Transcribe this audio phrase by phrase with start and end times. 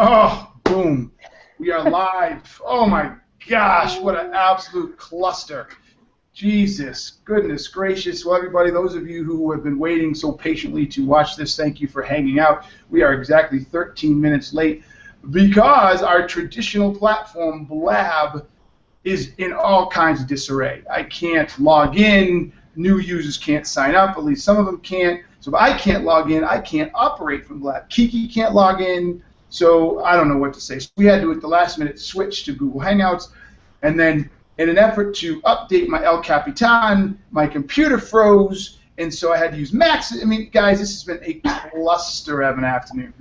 [0.00, 1.10] Oh, boom.
[1.58, 2.62] We are live.
[2.64, 3.14] Oh my
[3.48, 5.66] gosh, what an absolute cluster.
[6.32, 8.24] Jesus, goodness gracious.
[8.24, 11.80] Well, everybody, those of you who have been waiting so patiently to watch this, thank
[11.80, 12.64] you for hanging out.
[12.90, 14.84] We are exactly 13 minutes late
[15.32, 18.46] because our traditional platform, Blab,
[19.02, 20.84] is in all kinds of disarray.
[20.88, 25.24] I can't log in, new users can't sign up, at least some of them can't.
[25.40, 27.88] So if I can't log in, I can't operate from Blab.
[27.88, 30.78] Kiki can't log in, so I don't know what to say.
[30.78, 33.28] So we had to, at the last minute, switch to Google Hangouts.
[33.82, 39.32] And then, in an effort to update my El Capitan, my computer froze, and so
[39.32, 40.12] I had to use Max.
[40.20, 41.34] I mean, guys, this has been a
[41.70, 43.14] cluster of an afternoon.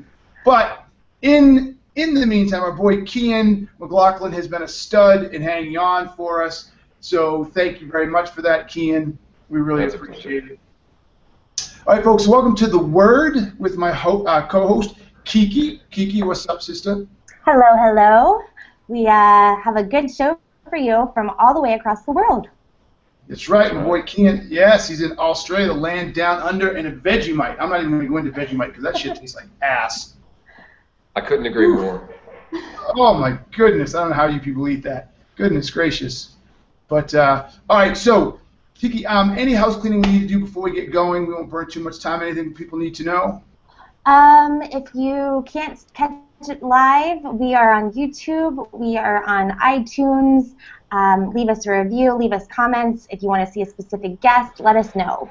[0.43, 0.85] But
[1.21, 6.15] in in the meantime, our boy Cian McLoughlin has been a stud in hanging on
[6.15, 6.71] for us.
[6.99, 9.17] So thank you very much for that, Cian.
[9.49, 10.59] We really That's appreciate it.
[11.85, 14.95] All right, folks, welcome to The Word with my ho- uh, co-host,
[15.27, 15.81] Kiki.
[15.91, 17.05] Kiki, what's up, sister?
[17.43, 18.41] Hello, hello.
[18.87, 22.47] We uh, have a good show for you from all the way across the world.
[23.27, 24.47] That's right, my boy Cian.
[24.49, 27.57] Yes, he's in Australia, the land down under, and a Vegemite.
[27.59, 30.15] I'm not even going to go into Vegemite because that shit tastes like ass.
[31.13, 32.09] I couldn't agree more.
[32.95, 35.13] Oh my goodness, I don't know how you people eat that.
[35.35, 36.37] Goodness gracious.
[36.87, 38.39] But uh, all right, so
[38.75, 41.27] Kiki, um, any house cleaning we need to do before we get going?
[41.27, 42.21] We won't burn too much time.
[42.21, 43.43] Anything people need to know?
[44.07, 46.13] Um, if you can't catch
[46.47, 48.71] it live, we are on YouTube.
[48.71, 50.55] We are on iTunes.
[50.93, 52.13] Um, leave us a review.
[52.13, 53.05] Leave us comments.
[53.09, 55.29] If you want to see a specific guest, let us know.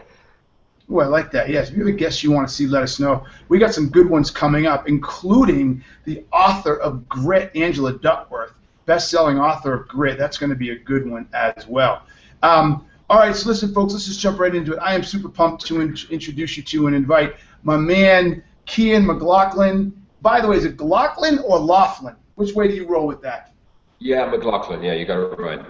[0.91, 1.49] Oh, I like that.
[1.49, 3.25] Yes, if you have a guest you want to see, let us know.
[3.49, 8.53] We got some good ones coming up, including the author of Grit, Angela Duckworth,
[8.85, 10.19] best-selling author of Grit.
[10.19, 12.03] That's going to be a good one as well.
[12.43, 14.81] Um, all right, so listen, folks, let's just jump right into it.
[14.83, 19.93] I am super pumped to in- introduce you to and invite my man Cian McLoughlin.
[20.23, 22.17] By the way, is it McLaughlin or Laughlin?
[22.35, 23.53] Which way do you roll with that?
[23.99, 24.83] Yeah, McLaughlin.
[24.83, 25.65] Yeah, you got it right.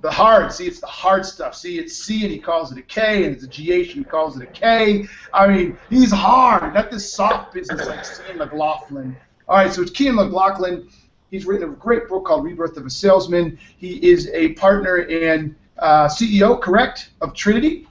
[0.00, 0.52] The hard.
[0.52, 1.56] See, it's the hard stuff.
[1.56, 4.04] See, it's C and he calls it a K, and it's a GH and he
[4.04, 5.08] calls it a K.
[5.32, 6.74] I mean, he's hard.
[6.74, 9.16] Not this soft business like Cian McLaughlin.
[9.48, 10.88] All right, so it's Cian McLoughlin.
[11.30, 13.58] He's written a great book called Rebirth of a Salesman.
[13.76, 17.88] He is a partner and uh, CEO, correct, of Trinity.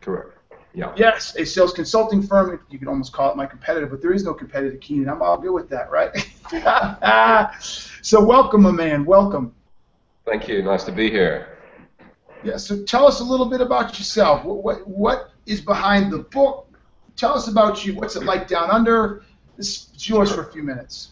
[0.00, 0.37] Correct.
[0.78, 0.92] Yeah.
[0.96, 2.60] Yes, a sales consulting firm.
[2.70, 5.08] You could almost call it my competitor, but there is no competitor, Keenan.
[5.08, 6.14] I'm all good with that, right?
[8.02, 9.04] so welcome, my man.
[9.04, 9.52] Welcome.
[10.24, 10.62] Thank you.
[10.62, 11.58] Nice to be here.
[12.44, 12.58] Yeah.
[12.58, 14.44] So tell us a little bit about yourself.
[14.44, 16.68] What what, what is behind the book?
[17.16, 17.96] Tell us about you.
[17.96, 19.24] What's it like down under?
[19.56, 21.10] This is yours for a few minutes.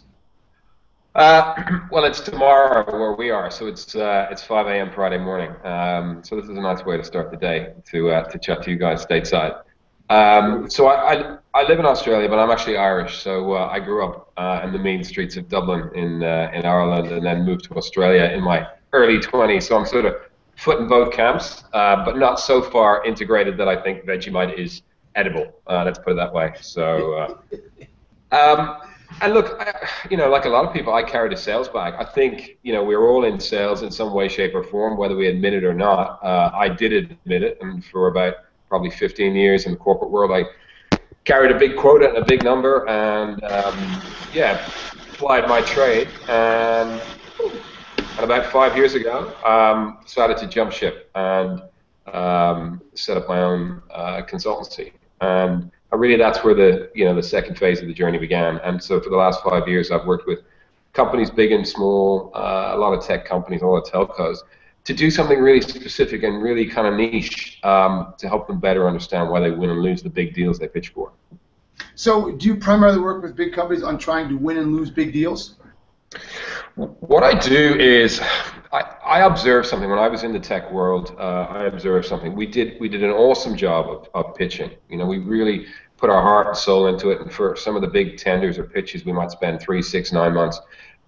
[1.17, 4.93] Uh, well, it's tomorrow where we are, so it's uh, it's 5 a.m.
[4.93, 5.51] Friday morning.
[5.65, 8.63] Um, so this is a nice way to start the day to uh, to chat
[8.65, 9.63] to you guys stateside.
[10.11, 13.23] Um, so I, I, I live in Australia, but I'm actually Irish.
[13.23, 17.11] So uh, I grew up uh, in the main streets of Dublin in in Ireland,
[17.11, 19.63] and then moved to Australia in my early 20s.
[19.63, 20.17] So I'm sort of
[20.57, 24.83] foot in both camps, but not so far integrated that I think Vegemite is
[25.15, 25.51] edible.
[25.67, 26.53] let's put it that way.
[26.61, 27.41] So.
[28.33, 28.81] Um,
[29.21, 31.95] and look, I, you know, like a lot of people, I carried a sales bag.
[31.99, 34.97] I think, you know, we are all in sales in some way, shape, or form,
[34.97, 36.23] whether we admit it or not.
[36.23, 38.35] Uh, I did admit it, and for about
[38.69, 40.45] probably 15 years in the corporate world, I
[41.25, 44.03] carried a big quota and a big number, and um,
[44.35, 44.65] yeah,
[45.13, 46.09] applied my trade.
[46.29, 47.01] And,
[47.41, 51.63] and about five years ago, um, decided to jump ship and
[52.13, 54.93] um, set up my own uh, consultancy.
[55.21, 58.59] And really that's where the you know the second phase of the journey began.
[58.59, 60.41] And so for the last five years, I've worked with
[60.93, 64.39] companies big and small, uh, a lot of tech companies, a lot of telcos,
[64.85, 68.89] to do something really specific and really kind of niche um, to help them better
[68.89, 71.13] understand why they win and lose the big deals they pitch for.
[71.95, 75.13] So, do you primarily work with big companies on trying to win and lose big
[75.13, 75.57] deals?
[76.75, 78.21] What I do is
[79.05, 81.15] I, observed something when I was in the tech world.
[81.19, 82.35] Uh, I observed something.
[82.35, 84.71] We did we did an awesome job of, of pitching.
[84.89, 85.67] You know, we really
[85.97, 87.21] put our heart and soul into it.
[87.21, 90.35] And for some of the big tenders or pitches, we might spend three, six, nine
[90.35, 90.61] months,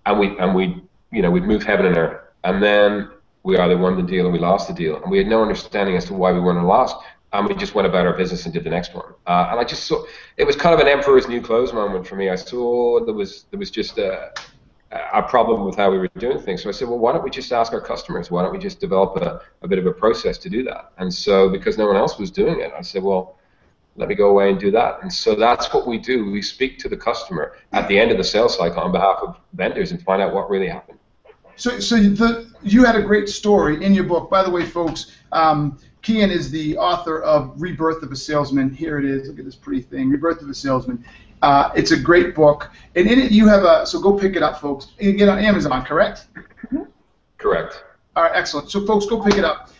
[0.06, 2.20] and we and we you know we'd move heaven and earth.
[2.44, 3.10] And then
[3.42, 5.96] we either won the deal or we lost the deal, and we had no understanding
[5.96, 6.96] as to why we won or lost.
[7.32, 9.12] And we just went about our business and did the next one.
[9.26, 10.02] Uh, and I just saw
[10.38, 12.30] it was kind of an emperor's new clothes moment for me.
[12.30, 14.32] I saw there was there was just a
[14.90, 16.62] a problem with how we were doing things.
[16.62, 18.30] So I said, well, why don't we just ask our customers?
[18.30, 20.92] Why don't we just develop a, a bit of a process to do that?
[20.98, 23.38] And so because no one else was doing it, I said, well,
[23.96, 25.00] let me go away and do that.
[25.02, 26.30] And so that's what we do.
[26.30, 29.38] We speak to the customer at the end of the sales cycle on behalf of
[29.52, 30.98] vendors and find out what really happened.
[31.56, 34.30] So, so the, you had a great story in your book.
[34.30, 38.70] By the way, folks, um, Cian is the author of Rebirth of a Salesman.
[38.70, 39.28] Here it is.
[39.28, 41.04] Look at this pretty thing, Rebirth of a Salesman.
[41.42, 43.86] Uh, it's a great book, and in it you have a.
[43.86, 44.88] So go pick it up, folks.
[44.98, 46.26] You get on Amazon, correct?
[47.36, 47.84] Correct.
[48.16, 48.70] All right, excellent.
[48.70, 49.70] So folks, go pick it up.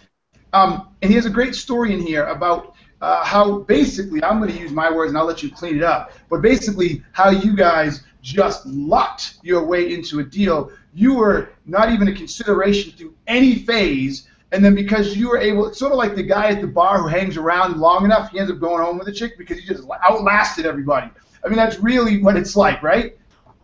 [0.53, 4.53] Um, and he has a great story in here about uh, how basically I'm going
[4.53, 6.13] to use my words and I'll let you clean it up.
[6.31, 10.71] But basically, how you guys just lucked your way into a deal.
[10.95, 15.67] You were not even a consideration through any phase, and then because you were able,
[15.67, 18.39] it's sort of like the guy at the bar who hangs around long enough, he
[18.39, 21.11] ends up going home with a chick because he just outlasted everybody.
[21.45, 23.17] I mean, that's really what it's like, right?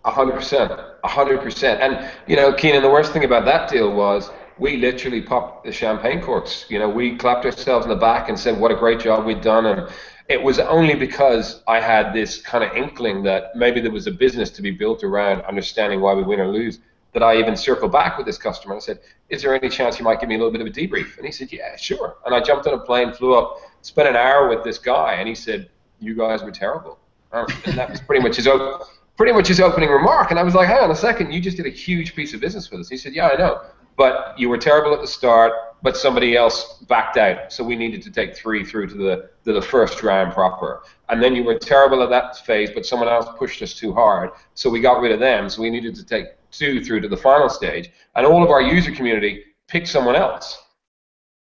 [0.04, 1.80] A hundred percent, a hundred percent.
[1.80, 5.72] And you know, Keenan, the worst thing about that deal was we literally popped the
[5.72, 6.66] champagne corks.
[6.68, 9.40] You know, we clapped ourselves in the back and said what a great job we'd
[9.40, 9.88] done, and
[10.28, 14.10] it was only because I had this kind of inkling that maybe there was a
[14.10, 16.80] business to be built around understanding why we win or lose
[17.12, 20.04] that I even circled back with this customer and said, "Is there any chance you
[20.04, 22.34] might give me a little bit of a debrief?" And he said, "Yeah, sure." And
[22.34, 25.34] I jumped on a plane, flew up, spent an hour with this guy, and he
[25.34, 25.68] said,
[26.00, 26.98] "You guys were terrible."
[27.34, 28.48] Oh, and that was pretty much his
[29.16, 30.30] pretty much his opening remark.
[30.30, 32.40] And I was like, "Hang on a second, you just did a huge piece of
[32.40, 33.60] business with us." He said, "Yeah, I know,
[33.96, 35.52] but you were terrible at the start,
[35.82, 39.52] but somebody else backed out, so we needed to take three through to the to
[39.52, 40.84] the first round proper.
[41.08, 44.30] And then you were terrible at that phase, but someone else pushed us too hard,
[44.54, 47.16] so we got rid of them, so we needed to take two through to the
[47.16, 50.62] final stage, and all of our user community picked someone else.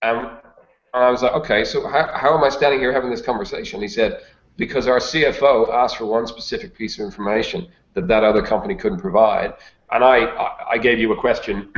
[0.03, 3.23] And, and I was like, okay, so how, how am I standing here having this
[3.23, 3.81] conversation?
[3.81, 4.21] He said,
[4.59, 8.99] because our CFO asked for one specific piece of information that that other company couldn't
[8.99, 9.55] provide.
[9.91, 10.27] And I,
[10.69, 11.71] I gave you a question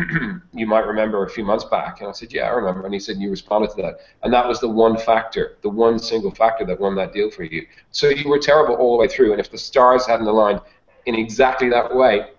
[0.53, 2.85] you might remember a few months back, and I said, yeah, I remember.
[2.85, 4.01] And he said, you responded to that.
[4.25, 7.45] And that was the one factor, the one single factor that won that deal for
[7.45, 7.67] you.
[7.93, 10.61] So you were terrible all the way through, and if the stars hadn't aligned
[11.07, 12.31] in exactly that way,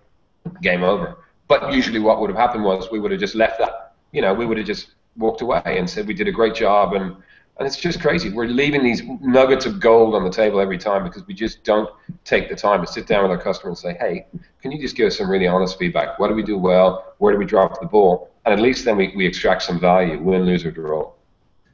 [0.62, 1.20] game over.
[1.48, 4.34] But usually what would have happened was we would have just left that, you know,
[4.34, 7.16] we would have just walked away and said we did a great job and
[7.62, 8.31] and it's just crazy.
[8.31, 11.88] We're leaving these nuggets of gold on the table every time because we just don't
[12.25, 14.25] take the time to sit down with our customer and say, hey,
[14.63, 16.18] can you just give us some really honest feedback?
[16.18, 17.13] What do we do well?
[17.19, 18.31] Where do we drop the ball?
[18.46, 21.12] And at least then we, we extract some value, win, lose, or draw.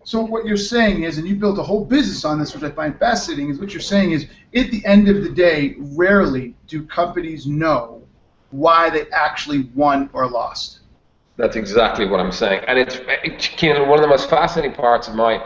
[0.04, 2.72] So what you're saying is, and you built a whole business on this, which I
[2.72, 6.86] find fascinating, is what you're saying is, at the end of the day, rarely do
[6.86, 8.04] companies know
[8.52, 10.80] why they actually won or lost.
[11.38, 15.14] That's exactly what I'm saying, and it's it, one of the most fascinating parts of
[15.16, 15.46] my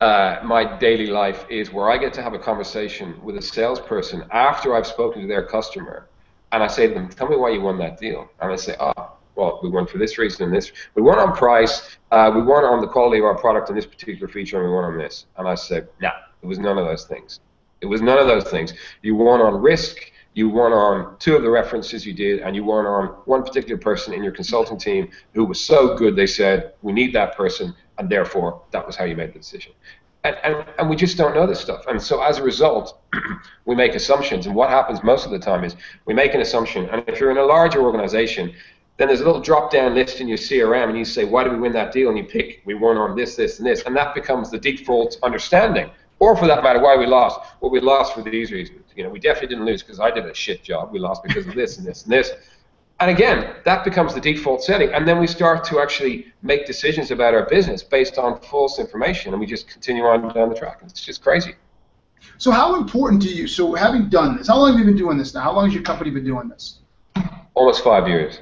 [0.00, 4.24] uh, my daily life is where I get to have a conversation with a salesperson
[4.30, 6.08] after I've spoken to their customer,
[6.52, 8.76] and I say to them, "Tell me why you won that deal," and they say,
[8.78, 10.72] "Ah." Oh, well, we won for this reason and this.
[10.94, 11.98] We won on price.
[12.10, 14.74] Uh, we won on the quality of our product and this particular feature, and we
[14.74, 15.26] won on this.
[15.36, 16.10] And I said, no,
[16.42, 17.40] it was none of those things.
[17.82, 18.72] It was none of those things.
[19.02, 22.62] You won on risk you won on two of the references you did, and you
[22.62, 26.74] won on one particular person in your consulting team who was so good they said,
[26.82, 29.72] we need that person, and therefore that was how you made the decision.
[30.24, 31.86] And, and, and we just don't know this stuff.
[31.86, 32.98] And so as a result,
[33.64, 34.46] we make assumptions.
[34.46, 37.30] And what happens most of the time is we make an assumption, and if you're
[37.30, 38.52] in a larger organization,
[38.96, 41.58] then there's a little drop-down list in your CRM, and you say, why did we
[41.58, 42.08] win that deal?
[42.08, 45.18] And you pick, we won on this, this, and this, and that becomes the default
[45.22, 47.40] understanding or for that matter, why we lost.
[47.60, 48.80] Well, we lost for these reasons.
[48.94, 50.90] You know, we definitely didn't lose because I did a shit job.
[50.92, 52.30] We lost because of this and this and this.
[52.98, 54.92] And again, that becomes the default setting.
[54.94, 59.32] And then we start to actually make decisions about our business based on false information,
[59.32, 60.80] and we just continue on down the track.
[60.82, 61.54] It's just crazy.
[62.38, 63.46] So, how important to you?
[63.46, 65.42] So, having done this, how long have you been doing this now?
[65.42, 66.78] How long has your company been doing this?
[67.54, 68.40] Almost five years.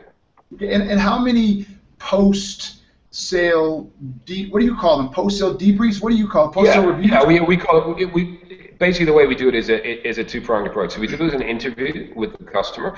[0.60, 1.66] And, and how many
[1.98, 3.90] post sale
[4.24, 6.82] de- what do you call them post sale debriefs what do you call post sale
[6.82, 8.40] yeah, reviews yeah we, we call it we,
[8.78, 11.06] basically the way we do it is a is a two pronged approach so we
[11.06, 12.96] do an interview with the customer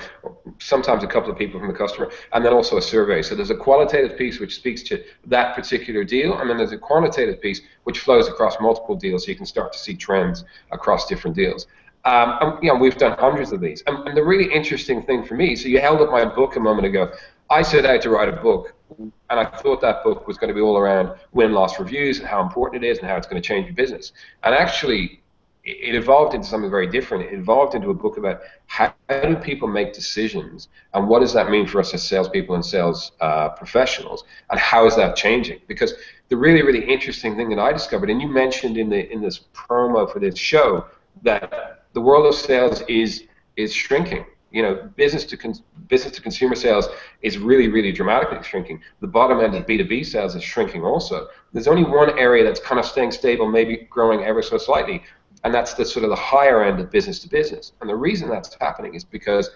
[0.59, 3.49] sometimes a couple of people from the customer and then also a survey so there's
[3.49, 7.61] a qualitative piece which speaks to that particular deal and then there's a quantitative piece
[7.83, 11.67] which flows across multiple deals so you can start to see trends across different deals
[12.05, 13.83] um, and, you know, we've done hundreds of these.
[13.85, 16.59] And, and, the really interesting thing for me, so you held up my book a
[16.59, 17.11] moment ago.
[17.49, 20.53] I set out to write a book, and I thought that book was going to
[20.53, 23.45] be all around win-loss reviews and how important it is and how it's going to
[23.45, 24.13] change your business.
[24.43, 25.21] And actually,
[25.67, 27.25] it evolved into something very different.
[27.25, 31.49] It evolved into a book about how, do people make decisions and what does that
[31.49, 35.59] mean for us as salespeople and sales uh, professionals, and how is that changing?
[35.67, 35.93] Because
[36.29, 39.41] the really, really interesting thing that I discovered, and you mentioned in the in this
[39.53, 40.85] promo for this show,
[41.23, 43.23] that the world of sales is
[43.57, 45.53] is shrinking you know, business to con-
[45.87, 46.87] business to consumer sales
[47.21, 48.81] is really, really dramatically shrinking.
[49.01, 51.27] The bottom end of B2B sales is shrinking also.
[51.51, 55.03] There's only one area that's kind of staying stable, maybe growing ever so slightly,
[55.47, 57.71] and that's the sort of the higher end of business to business.
[57.79, 59.49] And the reason that's happening is because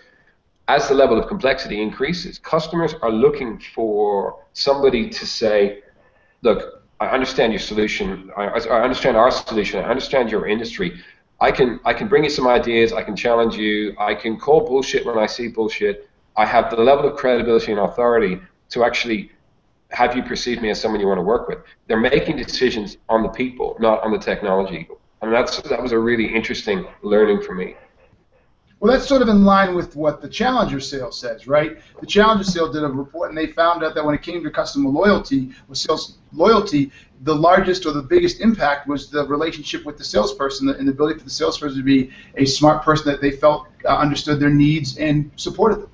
[0.70, 5.84] as the level of complexity increases, customers are looking for somebody to say,
[6.44, 8.44] look, I understand your solution, I,
[8.78, 11.04] I understand our solution, I understand your industry,
[11.42, 12.94] I can I can bring you some ideas.
[12.94, 13.96] I can challenge you.
[14.00, 16.08] I can call bullshit when I see bullshit.
[16.38, 19.32] I have the level of credibility and authority to actually
[19.90, 21.58] have you perceive me as someone you want to work with.
[21.88, 24.88] They're making decisions on the people, not on the technology.
[25.22, 27.76] And that's that was a really interesting learning for me.
[28.82, 31.78] Well, that's sort of in line with what the Challenger sale says, right?
[32.00, 34.50] The Challenger sale did a report, and they found out that when it came to
[34.50, 40.00] customer loyalty, with sales loyalty, the largest or the biggest impact was the relationship with
[40.00, 43.30] the salesperson and the ability for the salesperson to be a smart person that they
[43.30, 45.92] felt uh, understood their needs and supported them.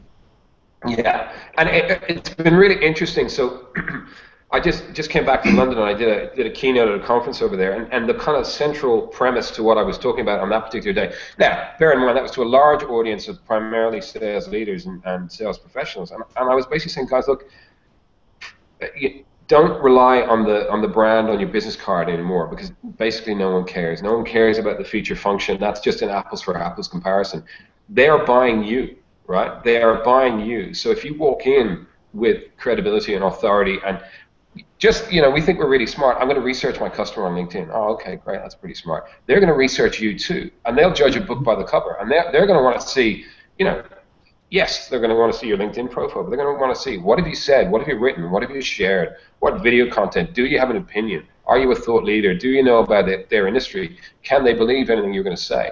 [0.87, 3.27] Yeah, and it, it's been really interesting.
[3.27, 3.67] So.
[4.49, 7.01] I just, just came back from London and I did a, did a keynote at
[7.01, 9.97] a conference over there, and, and the kind of central premise to what I was
[9.97, 11.13] talking about on that particular day.
[11.37, 15.03] Now, bear in mind, that was to a large audience of primarily sales leaders and,
[15.05, 17.49] and sales professionals, and, and I was basically saying, guys, look,
[18.95, 23.33] you don't rely on the on the brand on your business card anymore because basically
[23.33, 24.01] no one cares.
[24.01, 25.57] No one cares about the feature function.
[25.59, 27.43] That's just an apples for apples comparison.
[27.89, 29.63] They are buying you, right?
[29.63, 30.73] They are buying you.
[30.73, 34.01] So if you walk in with credibility and authority and
[34.77, 36.17] just you know we think we're really smart.
[36.19, 37.69] I'm going to research my customer on linkedin.
[37.71, 39.09] Oh okay great that's pretty smart.
[39.25, 42.11] They're going to research you too and they'll judge a book by the cover and
[42.11, 43.25] they're, they're going to want to see
[43.57, 43.83] you know
[44.49, 46.75] yes they're going to want to see your linkedin profile but they're going to want
[46.75, 47.71] to see what have you said?
[47.71, 48.29] What have you written?
[48.31, 49.15] What have you shared?
[49.39, 50.33] What video content?
[50.33, 51.27] Do you have an opinion?
[51.47, 52.33] Are you a thought leader?
[52.33, 53.97] Do you know about it, their industry?
[54.23, 55.71] Can they believe anything you're going to say?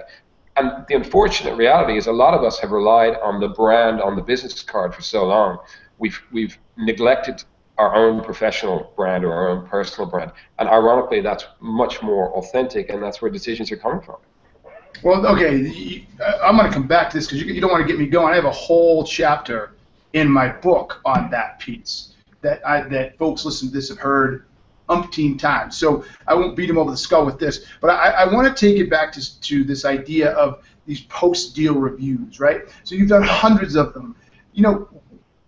[0.56, 4.16] And the unfortunate reality is a lot of us have relied on the brand on
[4.16, 5.58] the business card for so long.
[5.98, 7.44] We've we've neglected
[7.78, 10.32] our own professional brand or our own personal brand.
[10.58, 14.16] And ironically, that's much more authentic, and that's where decisions are coming from.
[15.02, 16.06] Well, okay,
[16.42, 18.32] I'm going to come back to this because you, don't want to get me going.
[18.32, 19.72] I have a whole chapter
[20.14, 24.46] in my book on that piece that I, that folks listening to this have heard
[24.88, 25.76] umpteen times.
[25.76, 28.66] So I won't beat them over the skull with this, but I, I want to
[28.66, 32.62] take it back to, to this idea of these post-deal reviews, right?
[32.84, 34.14] So you've done hundreds of them.
[34.54, 34.88] You know,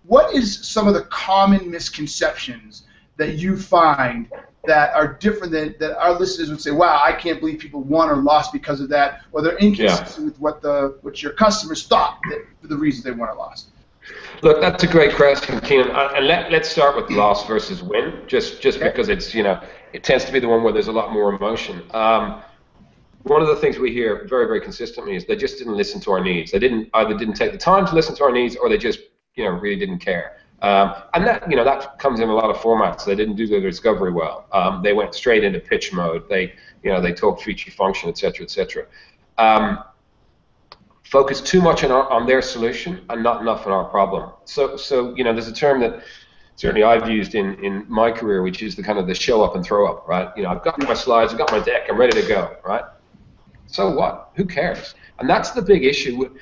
[0.08, 2.84] what is some of the common misconceptions
[3.18, 4.28] that you find
[4.66, 8.08] that are different than that our listeners would say, "Wow, I can't believe people won
[8.08, 10.24] or lost because of that," or they're inconsistent yeah.
[10.24, 13.68] with what the what your customers thought that, for the reasons they won or lost?
[14.42, 15.90] Look, that's a great question, Keenan.
[15.90, 18.88] Uh, and let, let's start with loss versus win, just just okay.
[18.88, 19.60] because it's you know
[19.92, 21.82] it tends to be the one where there's a lot more emotion.
[21.92, 22.42] Um,
[23.24, 26.12] one of the things we hear very very consistently is they just didn't listen to
[26.12, 26.50] our needs.
[26.52, 29.00] They didn't either didn't take the time to listen to our needs, or they just
[29.38, 30.37] you know really didn't care.
[30.61, 33.04] Um, and that you know that comes in a lot of formats.
[33.04, 34.47] They didn't do their discovery well.
[34.52, 36.28] Um, they went straight into pitch mode.
[36.28, 36.52] They
[36.83, 38.87] you know they talked feature function, etc., etc.
[39.38, 39.85] Um,
[41.04, 44.33] focus too much on, our, on their solution and not enough on our problem.
[44.45, 46.02] So so you know there's a term that
[46.57, 49.54] certainly I've used in, in my career, which is the kind of the show up
[49.54, 50.37] and throw up, right?
[50.37, 52.83] You know, I've got my slides, I've got my deck, I'm ready to go, right?
[53.68, 54.33] So what?
[54.35, 54.97] Who cares?
[55.21, 56.37] And that's the big issue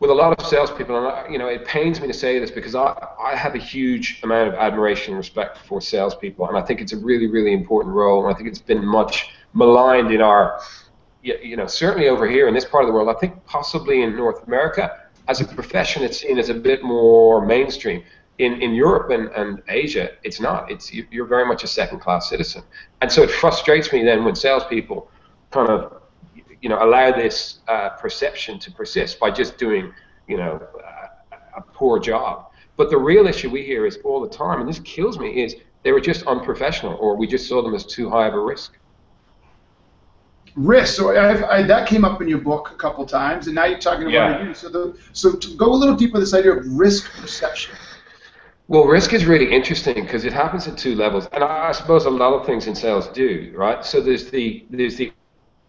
[0.00, 2.50] with a lot of salespeople, and I, you know, it pains me to say this
[2.50, 6.62] because I, I have a huge amount of admiration and respect for salespeople, and I
[6.62, 10.22] think it's a really, really important role, and I think it's been much maligned in
[10.22, 10.60] our,
[11.22, 13.14] you know, certainly over here in this part of the world.
[13.14, 17.44] I think possibly in North America, as a profession, it's seen as a bit more
[17.44, 18.02] mainstream.
[18.38, 20.70] In, in Europe and, and Asia, it's not.
[20.70, 22.62] It's you're very much a second-class citizen,
[23.02, 25.10] and so it frustrates me then when salespeople
[25.50, 25.99] kind of
[26.60, 29.92] you know, allow this uh, perception to persist by just doing,
[30.28, 30.60] you know,
[31.32, 32.50] a, a poor job.
[32.76, 35.56] But the real issue we hear is all the time, and this kills me, is
[35.82, 38.78] they were just unprofessional, or we just saw them as too high of a risk.
[40.56, 40.96] Risk.
[40.96, 43.78] So I, I, that came up in your book a couple times, and now you're
[43.78, 44.36] talking about yeah.
[44.36, 44.54] it here.
[44.54, 47.74] So, the, so to go a little deeper, with this idea of risk perception.
[48.68, 52.10] Well, risk is really interesting because it happens at two levels, and I suppose a
[52.10, 53.84] lot of things in sales do, right?
[53.84, 55.12] So there's the there's the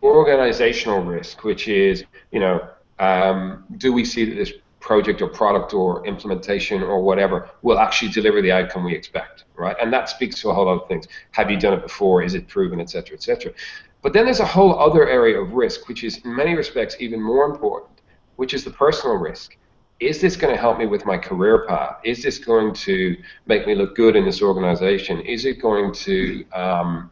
[0.02, 2.68] organizational risk, which is, you know,
[3.00, 8.12] um, do we see that this project or product or implementation or whatever will actually
[8.12, 9.76] deliver the outcome we expect, right?
[9.80, 11.08] And that speaks to a whole lot of things.
[11.32, 12.24] Have you done it before?
[12.24, 13.54] Is it proven, et cetera, et cetera.
[14.02, 17.22] But then there's a whole other area of risk, which is in many respects even
[17.22, 18.02] more important,
[18.38, 19.58] which is the personal risk.
[20.00, 21.98] Is this going to help me with my career path?
[22.04, 23.16] Is this going to
[23.46, 25.22] make me look good in this organization?
[25.22, 27.12] Is it going to um,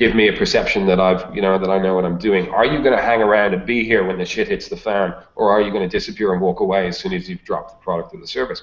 [0.00, 2.48] give me a perception that I've, you know, that I know what I'm doing.
[2.48, 5.14] Are you going to hang around and be here when the shit hits the fan,
[5.36, 7.84] or are you going to disappear and walk away as soon as you've dropped the
[7.84, 8.62] product or the service?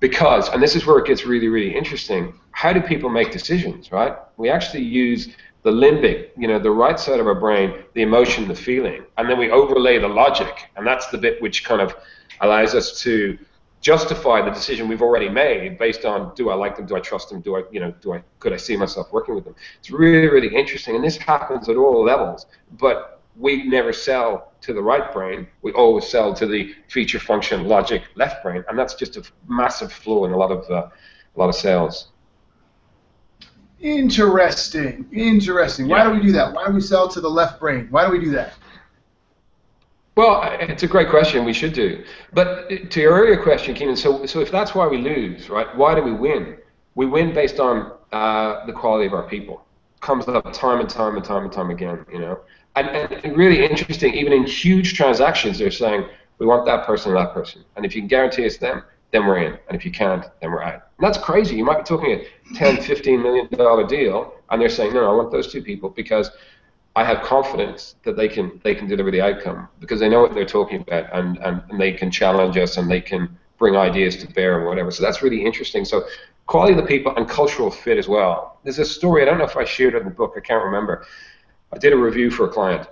[0.00, 2.34] Because, and this is where it gets really, really interesting.
[2.50, 4.14] How do people make decisions, right?
[4.36, 5.28] We actually use
[5.62, 9.30] the limbic, you know, the right side of our brain, the emotion, the feeling, and
[9.30, 11.94] then we overlay the logic, and that's the bit which kind of
[12.40, 13.38] allows us to
[13.84, 17.28] justify the decision we've already made based on do I like them, do I trust
[17.28, 19.54] them, do I you know do I could I see myself working with them.
[19.78, 22.46] It's really really interesting, and this happens at all levels.
[22.78, 25.46] But we never sell to the right brain.
[25.60, 29.92] We always sell to the feature function logic left brain, and that's just a massive
[29.92, 30.88] flaw in a lot of uh,
[31.36, 32.08] a lot of sales.
[33.80, 35.06] Interesting.
[35.12, 35.88] Interesting.
[35.88, 36.54] Why do we do that?
[36.54, 37.88] Why do we sell to the left brain?
[37.90, 38.54] Why do we do that?
[40.16, 41.44] Well, it's a great question.
[41.44, 42.04] We should do.
[42.32, 45.94] But to your earlier question, Keenan, so, so if that's why we lose, right, why
[45.96, 46.56] do we win?
[46.94, 49.64] We win based on uh, the quality of our people.
[50.00, 52.40] Comes up time and time and time and time again, you know.
[52.76, 56.06] And, and really interesting, even in huge transactions, they're saying,
[56.38, 57.64] we want that person and that person.
[57.76, 59.58] And if you can guarantee it's them, then we're in.
[59.68, 60.74] And if you can't, then we're out.
[60.98, 61.56] And that's crazy.
[61.56, 65.10] You might be talking a $10, 15 million dollar deal, and they're saying, no, no,
[65.12, 66.30] I want those two people because
[66.96, 70.34] I have confidence that they can they can deliver the outcome because they know what
[70.34, 74.16] they're talking about and, and, and they can challenge us and they can bring ideas
[74.18, 74.90] to bear and whatever.
[74.90, 75.84] So that's really interesting.
[75.84, 76.04] So
[76.46, 78.58] quality of the people and cultural fit as well.
[78.62, 80.64] There's a story, I don't know if I shared it in the book, I can't
[80.64, 81.06] remember.
[81.72, 82.88] I did a review for a client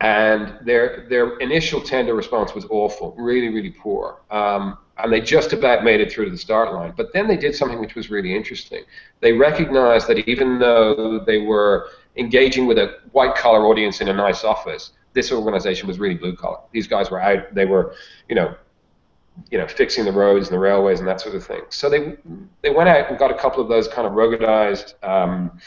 [0.00, 4.20] and their their initial tender response was awful, really, really poor.
[4.30, 6.92] Um, and they just about made it through to the start line.
[6.96, 8.84] But then they did something which was really interesting.
[9.20, 14.12] They recognized that even though they were engaging with a white collar audience in a
[14.12, 16.58] nice office, this organization was really blue collar.
[16.72, 17.94] These guys were out, they were,
[18.28, 18.54] you know,
[19.50, 21.62] you know, fixing the roads and the railways and that sort of thing.
[21.70, 22.16] So they
[22.62, 25.58] they went out and got a couple of those kind of ruggedized um,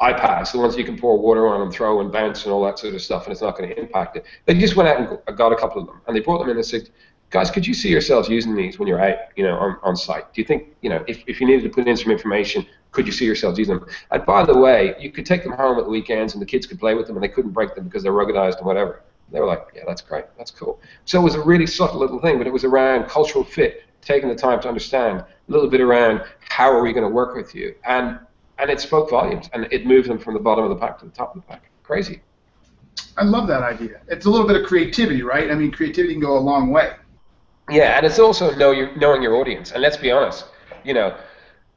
[0.00, 2.78] iPads, the ones you can pour water on and throw and bounce and all that
[2.78, 4.24] sort of stuff, and it's not going to impact it.
[4.44, 6.56] They just went out and got a couple of them, and they brought them in
[6.56, 6.88] and said,
[7.30, 10.32] guys, could you see yourselves using these when you're out, you know, on, on site?
[10.32, 13.06] Do you think, you know, if, if you needed to put in some information, could
[13.06, 13.88] you see yourselves using them?
[14.10, 16.66] And by the way, you could take them home at the weekends and the kids
[16.66, 19.02] could play with them and they couldn't break them because they're ruggedized and whatever.
[19.30, 20.80] They were like, yeah, that's great, that's cool.
[21.04, 24.28] So it was a really subtle little thing, but it was around cultural fit, taking
[24.28, 27.54] the time to understand, a little bit around how are we going to work with
[27.54, 28.18] you, and
[28.58, 31.04] and it spoke volumes, and it moved them from the bottom of the pack to
[31.04, 31.70] the top of the pack.
[31.84, 32.22] Crazy.
[33.16, 34.00] I love that idea.
[34.08, 35.50] It's a little bit of creativity, right?
[35.50, 36.92] I mean, creativity can go a long way.
[37.68, 39.72] Yeah, and it's also know your, knowing your audience.
[39.72, 40.46] And let's be honest,
[40.84, 41.16] you know,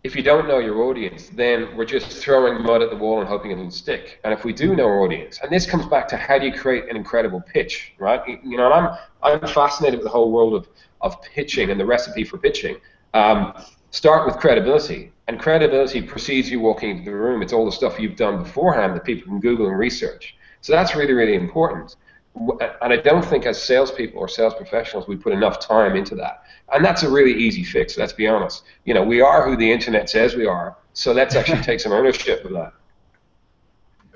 [0.04, 3.28] if you don't know your audience, then we're just throwing mud at the wall and
[3.28, 4.20] hoping it'll stick.
[4.24, 6.54] And if we do know our audience, and this comes back to how do you
[6.54, 8.22] create an incredible pitch, right?
[8.44, 10.68] You know, I'm I'm fascinated with the whole world of
[11.02, 12.78] of pitching and the recipe for pitching.
[13.14, 13.54] Um,
[13.92, 17.42] start with credibility, and credibility precedes you walking into the room.
[17.44, 20.36] It's all the stuff you've done beforehand that people can Google and research.
[20.62, 21.96] So that's really really important
[22.36, 26.44] and I don't think as salespeople or sales professionals we put enough time into that.
[26.74, 27.98] And that's a really easy fix.
[27.98, 28.64] Let's be honest.
[28.86, 30.78] You know, we are who the internet says we are.
[30.94, 32.74] So let's actually take some ownership of that.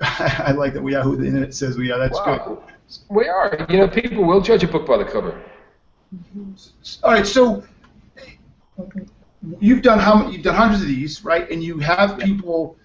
[0.00, 1.98] I like that we are who the internet says we are.
[1.98, 2.38] That's wow.
[2.46, 2.58] good.
[3.08, 3.66] We are.
[3.68, 5.42] You know, people will judge a book by the cover.
[7.02, 7.26] All right.
[7.26, 7.64] So
[9.58, 11.50] you've done how you've done hundreds of these, right?
[11.50, 12.76] And you have people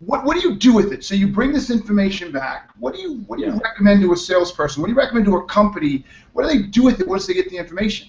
[0.00, 1.04] what, what do you do with it?
[1.04, 2.70] So you bring this information back.
[2.78, 3.58] What do you what do you yeah.
[3.62, 4.82] recommend to a salesperson?
[4.82, 6.04] What do you recommend to a company?
[6.32, 8.08] What do they do with it once they get the information?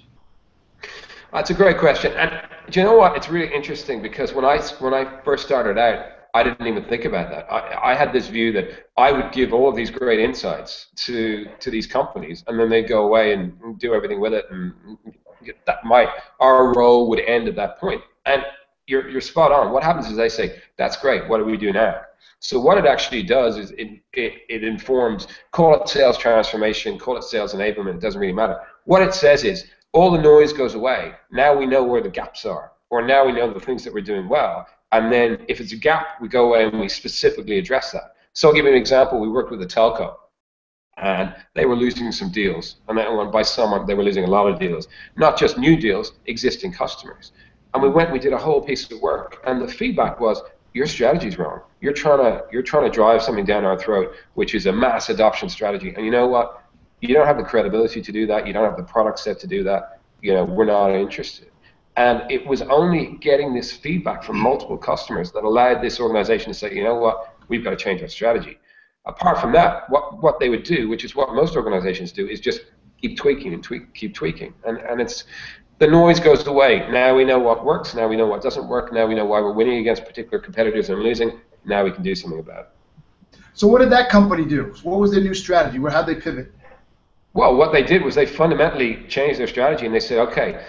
[1.32, 2.14] That's a great question.
[2.14, 3.16] And do you know what?
[3.16, 7.06] It's really interesting because when I when I first started out, I didn't even think
[7.06, 7.52] about that.
[7.52, 11.48] I, I had this view that I would give all of these great insights to
[11.60, 14.74] to these companies, and then they'd go away and do everything with it, and
[15.66, 18.02] that my our role would end at that point.
[18.26, 18.44] And
[18.88, 19.72] you're, you're spot on.
[19.72, 22.02] What happens is they say, that's great, what do we do now?
[22.40, 27.18] So what it actually does is it, it, it informs, call it sales transformation, call
[27.18, 28.60] it sales enablement, it doesn't really matter.
[28.86, 31.14] What it says is, all the noise goes away.
[31.32, 34.02] Now we know where the gaps are, or now we know the things that we're
[34.02, 34.68] doing well.
[34.92, 38.16] And then if it's a gap, we go away and we specifically address that.
[38.34, 39.20] So I'll give you an example.
[39.20, 40.16] We worked with a telco,
[40.98, 42.78] and they were losing some deals.
[42.88, 44.88] And by some, they were losing a lot of deals.
[45.16, 47.32] Not just new deals, existing customers.
[47.78, 50.42] And we went, we did a whole piece of work, and the feedback was,
[50.74, 51.62] your strategy's wrong.
[51.80, 55.10] You're trying to you're trying to drive something down our throat, which is a mass
[55.10, 55.94] adoption strategy.
[55.96, 56.64] And you know what?
[57.02, 58.48] You don't have the credibility to do that.
[58.48, 60.02] You don't have the product set to do that.
[60.24, 61.52] You know, we're not interested.
[61.98, 66.58] And it was only getting this feedback from multiple customers that allowed this organization to
[66.58, 68.58] say, you know what, we've got to change our strategy.
[69.06, 72.40] Apart from that, what, what they would do, which is what most organizations do, is
[72.40, 72.62] just
[73.00, 74.56] keep tweaking and tweak, keep tweaking.
[74.66, 75.26] And, and it's
[75.80, 76.88] the noise goes away.
[76.90, 77.94] Now we know what works.
[77.94, 78.92] Now we know what doesn't work.
[78.92, 81.40] Now we know why we're winning against particular competitors and losing.
[81.66, 83.40] Now we can do something about it.
[83.54, 84.74] So what did that company do?
[84.84, 85.80] What was their new strategy?
[85.80, 86.52] Where how did they pivot?
[87.34, 90.66] Well, what they did was they fundamentally changed their strategy and they said, okay,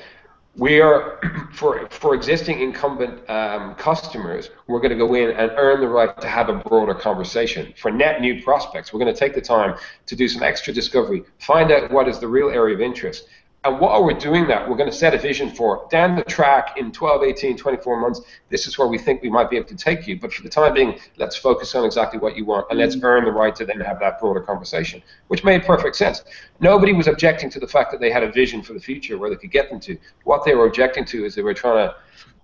[0.57, 1.21] we are
[1.53, 6.21] for for existing incumbent um, customers, we're going to go in and earn the right
[6.21, 7.73] to have a broader conversation.
[7.77, 11.23] For net new prospects, we're going to take the time to do some extra discovery,
[11.39, 13.29] find out what is the real area of interest,
[13.65, 16.77] And while we're doing that, we're going to set a vision for down the track
[16.77, 18.21] in 12, 18, 24 months.
[18.51, 20.19] This is where we think we might be able to take you.
[20.19, 23.25] But for the time being, let's focus on exactly what you want and let's earn
[23.25, 26.23] the right to then have that broader conversation, which made perfect sense.
[26.61, 29.29] Nobody was objecting to the fact that they had a vision for the future where
[29.29, 29.99] they could get them to.
[30.23, 31.97] What they were objecting to is they were trying to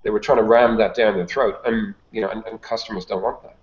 [0.02, 3.06] they were trying to ram that down their throat, and you know, and, and customers
[3.06, 3.56] don't want that.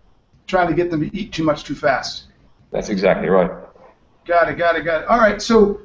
[0.48, 2.26] Trying to get them to eat too much too fast.
[2.72, 3.52] That's exactly right.
[4.26, 4.58] Got it.
[4.58, 4.84] Got it.
[4.84, 5.08] Got it.
[5.08, 5.40] All right.
[5.40, 5.82] So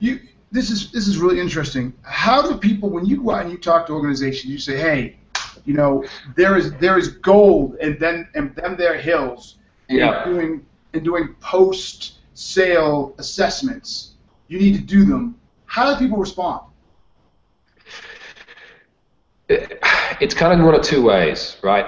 [0.00, 0.20] you
[0.52, 1.92] this is this is really interesting.
[2.02, 5.16] How do people, when you go out and you talk to organizations, you say, hey,
[5.64, 6.04] you know,
[6.36, 9.56] there is there is gold, and then and then there are hills.
[9.88, 10.26] Yeah.
[10.26, 14.14] In doing in doing post sale assessments,
[14.48, 15.36] you need to do them.
[15.66, 16.60] How do people respond?
[19.48, 21.86] It's kind of one of two ways, right?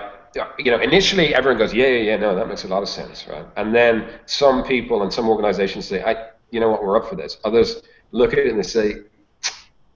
[0.59, 3.27] you know, initially everyone goes, yeah, yeah, yeah, no, that makes a lot of sense,
[3.27, 3.47] right?
[3.57, 7.17] And then some people and some organizations say, I, you know what, we're up for
[7.17, 7.37] this.
[7.45, 9.03] Others look at it and they say,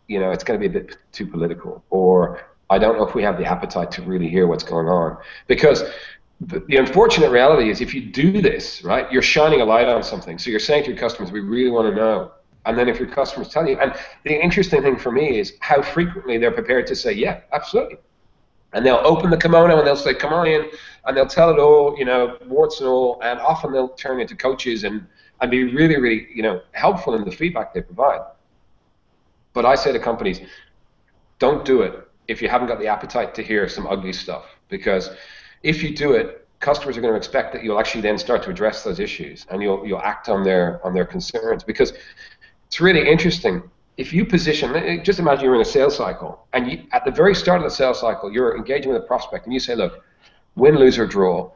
[0.08, 3.14] you know, it's going to be a bit too political, or I don't know if
[3.14, 5.16] we have the appetite to really hear what's going on.
[5.46, 5.84] Because
[6.42, 10.02] the, the unfortunate reality is if you do this, right, you're shining a light on
[10.02, 10.38] something.
[10.38, 12.32] So you're saying to your customers, we really want to know.
[12.66, 13.94] And then if your customers tell you, and
[14.24, 17.96] the interesting thing for me is how frequently they're prepared to say, yeah, absolutely.
[18.74, 20.68] And they'll open the kimono and they'll say, come on in,
[21.06, 24.36] and they'll tell it all, you know, warts and all, and often they'll turn into
[24.36, 25.06] coaches and
[25.40, 28.20] and be really, really, you know, helpful in the feedback they provide.
[29.52, 30.40] But I say to companies,
[31.38, 35.10] don't do it if you haven't got the appetite to hear some ugly stuff, because
[35.62, 38.50] if you do it, customers are going to expect that you'll actually then start to
[38.50, 41.94] address those issues and you'll you'll act on their on their concerns because
[42.66, 43.62] it's really interesting.
[43.96, 47.34] If you position, just imagine you're in a sales cycle, and you, at the very
[47.34, 50.04] start of the sales cycle, you're engaging with a prospect, and you say, "Look,
[50.54, 51.50] win, lose, or draw,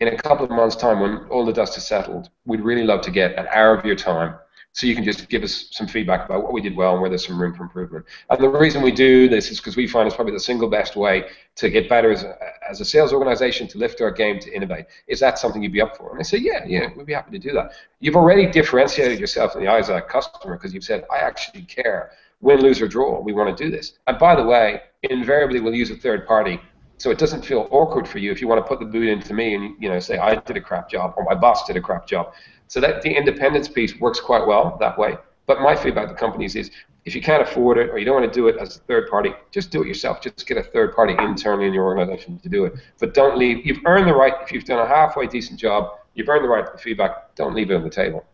[0.00, 3.00] in a couple of months' time, when all the dust is settled, we'd really love
[3.02, 4.34] to get an hour of your time
[4.72, 7.10] so you can just give us some feedback about what we did well and where
[7.10, 8.04] there's some room for improvement.
[8.30, 10.94] And the reason we do this is because we find it's probably the single best
[10.94, 11.24] way
[11.56, 14.86] to get better as a, as a sales organization, to lift our game, to innovate.
[15.08, 16.10] Is that something you'd be up for?
[16.10, 17.72] And they say, yeah, yeah, we'd be happy to do that.
[17.98, 21.62] You've already differentiated yourself in the eyes of that customer because you've said, I actually
[21.62, 22.12] care.
[22.40, 23.98] Win, lose, or draw, we want to do this.
[24.06, 26.60] And by the way, invariably we'll use a third party
[26.98, 29.32] so it doesn't feel awkward for you if you want to put the boot into
[29.32, 31.80] me and you know say I did a crap job or my boss did a
[31.80, 32.32] crap job.
[32.66, 35.16] So that the independence piece works quite well that way.
[35.46, 36.70] But my feedback to companies is
[37.06, 39.08] if you can't afford it or you don't want to do it as a third
[39.08, 40.20] party, just do it yourself.
[40.20, 42.74] Just get a third party internally in your organization to do it.
[42.98, 43.64] But don't leave.
[43.64, 44.34] You've earned the right.
[44.42, 47.34] If you've done a halfway decent job, you've earned the right to the feedback.
[47.34, 48.26] Don't leave it on the table.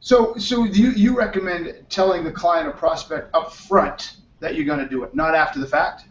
[0.00, 4.78] So, so you you recommend telling the client or prospect up front that you're going
[4.78, 6.04] to do it, not after the fact?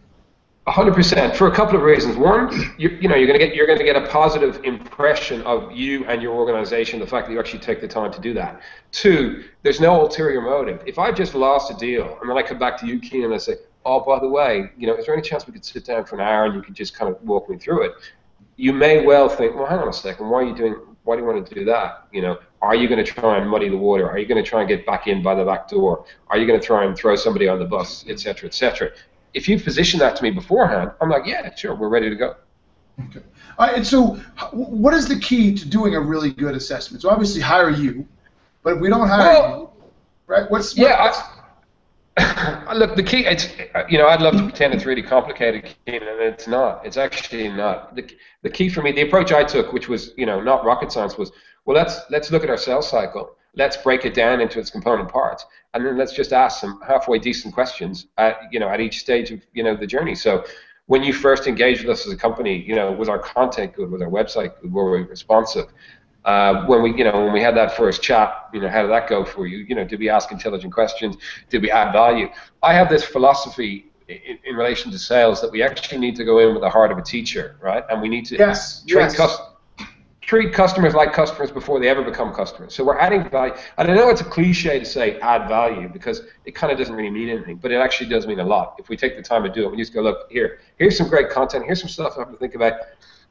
[0.71, 2.17] Hundred percent for a couple of reasons.
[2.17, 5.41] One, you, you know, you're going to get you're going to get a positive impression
[5.43, 8.33] of you and your organization, the fact that you actually take the time to do
[8.33, 8.61] that.
[8.91, 10.83] Two, there's no ulterior motive.
[10.85, 13.33] If I just lost a deal and then I come back to you, Keenan, and
[13.35, 15.85] I say, oh, by the way, you know, is there any chance we could sit
[15.85, 17.93] down for an hour and you could just kind of walk me through it?
[18.57, 20.75] You may well think, well, hang on a second, why are you doing?
[21.03, 22.07] Why do you want to do that?
[22.11, 24.09] You know, are you going to try and muddy the water?
[24.09, 26.03] Are you going to try and get back in by the back door?
[26.29, 28.89] Are you going to try and throw somebody on the bus, et cetera, et cetera?
[29.37, 32.35] If you position that to me beforehand, I'm like, yeah, sure, we're ready to go.
[33.05, 33.21] Okay.
[33.59, 34.15] All right, and so
[34.51, 37.03] what is the key to doing a really good assessment?
[37.03, 38.07] So obviously hire you,
[38.63, 39.83] but if we don't hire well, you,
[40.25, 40.49] right?
[40.49, 41.03] What's yeah?
[41.03, 41.19] What's,
[42.17, 43.25] I, look, the key.
[43.25, 43.47] It's
[43.87, 46.83] you know, I'd love to pretend it's really complicated, and it's not.
[46.83, 47.95] It's actually not.
[47.95, 48.09] The,
[48.41, 51.15] the key for me, the approach I took, which was you know not rocket science,
[51.17, 51.31] was
[51.65, 55.09] well, let's let's look at our sales cycle let's break it down into its component
[55.09, 58.99] parts, and then let's just ask some halfway decent questions at you know at each
[58.99, 60.15] stage of you know the journey.
[60.15, 60.45] So
[60.85, 63.91] when you first engage with us as a company, you know, was our content good?
[63.91, 64.71] Was our website good?
[64.71, 65.65] Were we responsive?
[66.23, 68.91] Uh, when we, you know, when we had that first chat, you know, how did
[68.91, 69.59] that go for you?
[69.59, 71.15] You know, did we ask intelligent questions?
[71.49, 72.27] Did we add value?
[72.63, 76.39] I have this philosophy in, in relation to sales that we actually need to go
[76.39, 77.83] in with the heart of a teacher, right?
[77.89, 79.15] And we need to yes, treat yes.
[79.15, 79.56] customers
[80.27, 82.75] treat customers like customers before they ever become customers.
[82.75, 83.53] So we're adding value.
[83.77, 86.93] And I know it's a cliche to say add value because it kind of doesn't
[86.93, 88.75] really mean anything, but it actually does mean a lot.
[88.77, 91.07] If we take the time to do it, we just go, look, here, here's some
[91.07, 92.73] great content, here's some stuff I have to think about.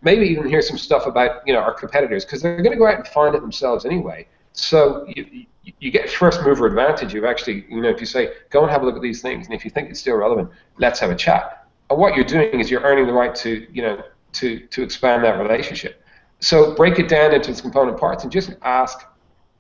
[0.01, 2.87] Maybe even here's some stuff about you know our competitors because they're going to go
[2.87, 4.27] out and find it themselves anyway.
[4.53, 5.45] So you,
[5.81, 7.13] you get first mover advantage.
[7.13, 9.47] You've actually, you know, if you say, go and have a look at these things,
[9.47, 11.67] and if you think it's still relevant, let's have a chat.
[11.91, 14.03] And what you're doing is you're earning the right to, you know,
[14.35, 16.03] to to expand that relationship
[16.41, 19.07] so break it down into its component parts and just ask,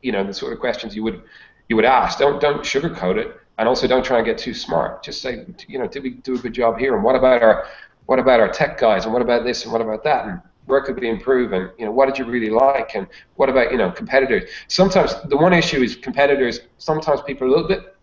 [0.02, 1.22] you know, the sort of questions you would
[1.68, 2.18] you would ask.
[2.18, 5.02] Don't don't sugarcoat it, and also don't try and get too smart.
[5.02, 6.94] Just say, you know, did we do a good job here?
[6.94, 7.66] And what about our
[8.06, 9.04] what about our tech guys?
[9.04, 9.64] And what about this?
[9.64, 10.26] And what about that?
[10.26, 11.52] And where could we improve?
[11.52, 12.94] And you know, what did you really like?
[12.94, 14.48] And what about you know competitors?
[14.68, 16.60] Sometimes the one issue is competitors.
[16.78, 17.96] Sometimes people are a little bit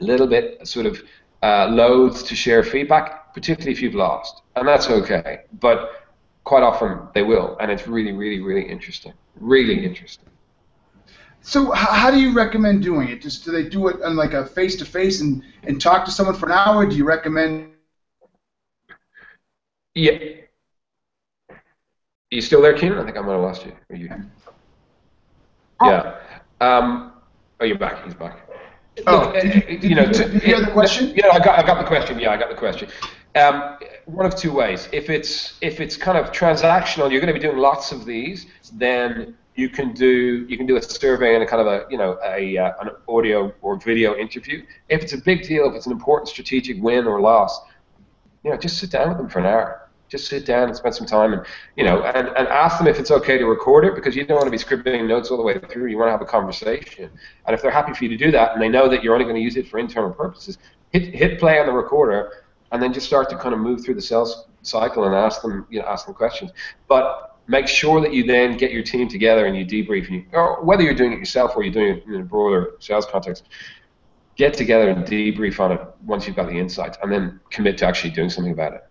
[0.00, 1.02] a little bit sort of
[1.42, 5.42] uh, loath to share feedback, particularly if you've lost, and that's okay.
[5.60, 6.03] But
[6.44, 9.12] quite often they will, and it's really, really, really interesting.
[9.40, 10.28] Really interesting.
[11.40, 13.20] So how do you recommend doing it?
[13.20, 16.10] Just do they do it on like a face to face and and talk to
[16.10, 16.86] someone for an hour?
[16.86, 17.72] Do you recommend?
[19.94, 20.18] Yeah.
[21.50, 21.56] Are
[22.30, 22.98] you still there, Keenan?
[22.98, 23.72] I think I might have lost you.
[23.90, 24.10] Are you?
[25.80, 25.90] Oh.
[25.90, 26.16] Yeah.
[26.60, 27.12] Um,
[27.60, 28.04] oh, you're back.
[28.04, 28.43] He's back.
[29.06, 31.12] Oh, Look, did you, know, did you hear the question?
[31.16, 32.18] Yeah, I got, I got the question.
[32.18, 32.88] Yeah, I got the question.
[33.34, 34.88] Um, one of two ways.
[34.92, 38.46] If it's if it's kind of transactional, you're going to be doing lots of these.
[38.72, 41.98] Then you can do you can do a survey and a kind of a you
[41.98, 44.64] know a uh, an audio or video interview.
[44.88, 47.60] If it's a big deal, if it's an important strategic win or loss,
[48.44, 49.83] you know, just sit down with them for an hour.
[50.14, 51.44] Just sit down and spend some time and
[51.76, 54.36] you know and, and ask them if it's okay to record it because you don't
[54.36, 55.86] want to be scribbling notes all the way through.
[55.86, 57.10] You want to have a conversation.
[57.46, 59.24] And if they're happy for you to do that and they know that you're only
[59.24, 60.58] going to use it for internal purposes,
[60.92, 63.94] hit hit play on the recorder and then just start to kind of move through
[63.94, 66.52] the sales cycle and ask them, you know, ask them questions.
[66.86, 70.24] But make sure that you then get your team together and you debrief, and you,
[70.32, 73.48] or whether you're doing it yourself or you're doing it in a broader sales context,
[74.36, 77.86] get together and debrief on it once you've got the insights, and then commit to
[77.86, 78.84] actually doing something about it.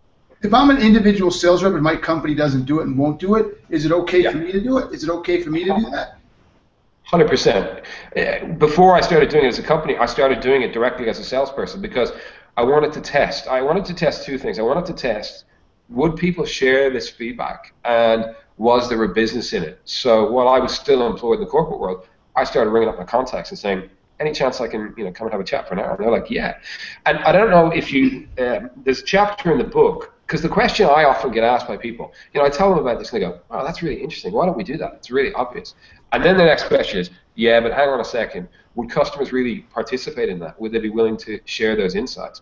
[0.43, 3.35] If I'm an individual sales rep and my company doesn't do it and won't do
[3.35, 4.31] it, is it okay yeah.
[4.31, 4.93] for me to do it?
[4.93, 6.17] Is it okay for me to do that?
[7.03, 7.81] Hundred percent.
[8.15, 11.19] Eh, before I started doing it as a company, I started doing it directly as
[11.19, 12.11] a salesperson because
[12.57, 13.47] I wanted to test.
[13.47, 14.59] I wanted to test two things.
[14.59, 15.45] I wanted to test
[15.89, 19.79] would people share this feedback and was there a business in it?
[19.85, 23.03] So while I was still employed in the corporate world, I started ringing up my
[23.03, 25.73] contacts and saying, any chance I can, you know, come and have a chat for
[25.73, 25.95] an hour?
[25.95, 26.57] And they're like, yeah.
[27.05, 30.49] And I don't know if you, um, there's a chapter in the book, because the
[30.49, 33.21] question I often get asked by people, you know, I tell them about this and
[33.21, 34.33] they go, oh, that's really interesting.
[34.33, 34.93] Why don't we do that?
[34.93, 35.75] It's really obvious.
[36.11, 38.49] And then the next question is, yeah, but hang on a second.
[38.73, 40.59] Would customers really participate in that?
[40.59, 42.41] Would they be willing to share those insights?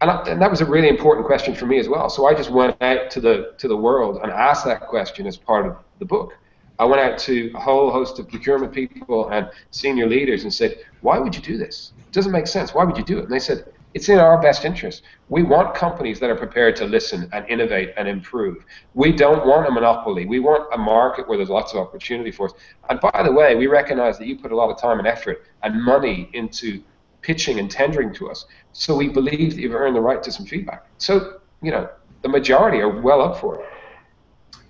[0.00, 2.10] And, I, and, that was a really important question for me as well.
[2.10, 5.36] So I just went out to the to the world and asked that question as
[5.36, 6.36] part of the book.
[6.80, 10.78] I went out to a whole host of procurement people and senior leaders and said,
[11.02, 11.92] "Why would you do this?
[12.08, 12.74] It doesn't make sense.
[12.74, 15.02] Why would you do it?" And they said, "It's in our best interest.
[15.28, 18.64] We want companies that are prepared to listen and innovate and improve.
[18.94, 20.26] We don't want a monopoly.
[20.26, 22.52] We want a market where there's lots of opportunity for us.
[22.90, 25.44] And by the way, we recognize that you put a lot of time and effort
[25.62, 26.82] and money into
[27.20, 28.46] pitching and tendering to us.
[28.72, 30.86] So we believe that you've earned the right to some feedback.
[30.98, 31.88] So, you know,
[32.22, 33.66] the majority are well up for it.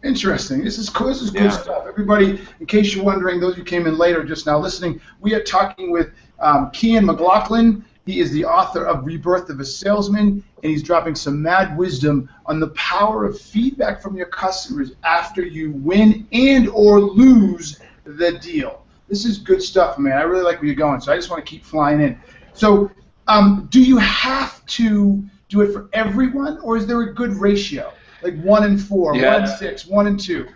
[0.04, 0.62] Interesting.
[0.62, 1.08] This is cool.
[1.08, 1.50] This is cool yeah.
[1.50, 1.84] stuff.
[1.88, 5.42] Everybody, in case you're wondering, those who came in later just now listening, we are
[5.42, 7.84] talking with um, Cian McLoughlin.
[8.08, 12.26] He is the author of Rebirth of a Salesman, and he's dropping some mad wisdom
[12.46, 18.32] on the power of feedback from your customers after you win and or lose the
[18.38, 18.86] deal.
[19.10, 20.16] This is good stuff, man.
[20.16, 22.18] I really like where you're going, so I just want to keep flying in.
[22.54, 22.90] So,
[23.26, 27.92] um, do you have to do it for everyone, or is there a good ratio,
[28.22, 29.34] like one and four, yeah.
[29.34, 30.48] one and six, one and two?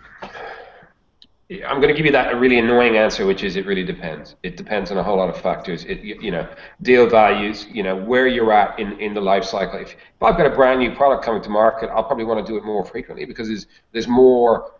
[1.65, 4.35] I'm going to give you that a really annoying answer, which is it really depends.
[4.43, 5.83] It depends on a whole lot of factors.
[5.85, 6.47] It, you know,
[6.81, 9.79] deal values, you know, where you're at in, in the life cycle.
[9.79, 12.51] If, if I've got a brand new product coming to market, I'll probably want to
[12.51, 14.71] do it more frequently because there's there's more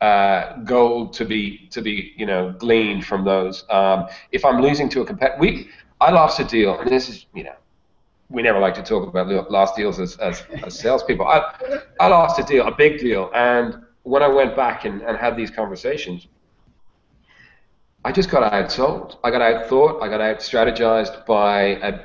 [0.00, 3.64] uh, gold to be to be you know gleaned from those.
[3.70, 5.68] Um, if I'm losing to a competitor, we
[6.02, 7.54] I lost a deal, and this is, you know,
[8.28, 11.26] we never like to talk about lost deals as, as, as salespeople.
[11.26, 15.16] I, I lost a deal, a big deal, and when I went back and, and
[15.16, 16.26] had these conversations,
[18.04, 19.18] I just got outsold.
[19.22, 20.02] I got outthought.
[20.02, 22.00] I got out strategized by a,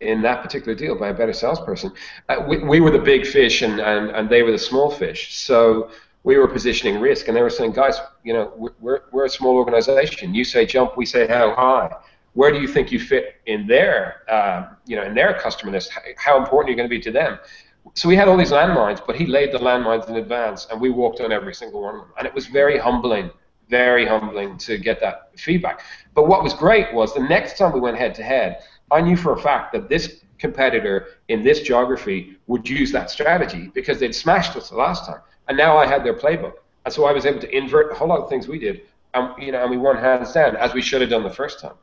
[0.00, 1.92] in that particular deal by a better salesperson.
[2.28, 5.36] Uh, we, we were the big fish, and, and, and they were the small fish.
[5.36, 5.90] So
[6.24, 9.56] we were positioning risk, and they were saying, guys, you know, we're, we're a small
[9.56, 10.34] organization.
[10.34, 11.90] You say jump, we say how high
[12.36, 15.90] where do you think you fit in their, uh, you know, in their customer list?
[16.18, 17.38] How important are you're going to be to them?
[17.94, 20.90] So we had all these landmines, but he laid the landmines in advance, and we
[20.90, 22.10] walked on every single one of them.
[22.18, 23.30] And it was very humbling,
[23.68, 25.80] very humbling to get that feedback.
[26.14, 29.16] But what was great was the next time we went head to head, I knew
[29.16, 34.14] for a fact that this competitor in this geography would use that strategy because they'd
[34.14, 35.20] smashed us the last time.
[35.48, 36.54] And now I had their playbook.
[36.84, 38.82] And so I was able to invert a whole lot of things we did,
[39.14, 41.60] and, you know, and we won hands down, as we should have done the first
[41.60, 41.74] time.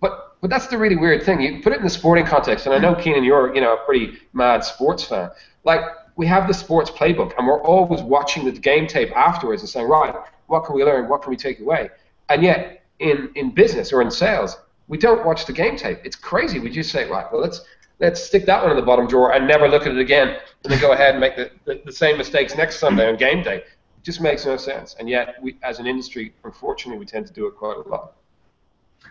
[0.00, 1.40] But but that's the really weird thing.
[1.40, 3.00] You put it in the sporting context, and I know hmm.
[3.00, 5.30] Keenan, you're you know a pretty mad sports fan.
[5.64, 5.80] Like
[6.16, 9.88] we have the sports playbook, and we're always watching the game tape afterwards and saying,
[9.88, 10.14] right,
[10.46, 11.08] what can we learn?
[11.08, 11.90] What can we take away?
[12.28, 14.56] And yet in in business or in sales,
[14.88, 15.98] we don't watch the game tape.
[16.04, 16.58] It's crazy.
[16.58, 17.62] We just say, right, well let's
[18.00, 20.72] let's stick that one in the bottom drawer and never look at it again, and
[20.72, 23.56] then go ahead and make the, the, the same mistakes next Sunday on game day.
[23.56, 24.96] It just makes no sense.
[24.98, 28.14] And yet, we, as an industry, unfortunately, we tend to do it quite a lot.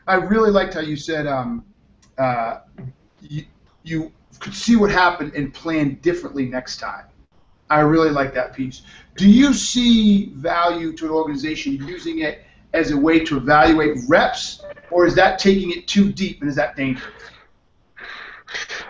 [0.09, 1.63] I really liked how you said um,
[2.17, 2.61] uh,
[3.21, 3.45] you,
[3.83, 7.05] you could see what happened and plan differently next time.
[7.69, 8.81] I really like that piece.
[9.17, 12.43] Do you see value to an organization using it
[12.73, 16.55] as a way to evaluate reps, or is that taking it too deep and is
[16.55, 17.13] that dangerous?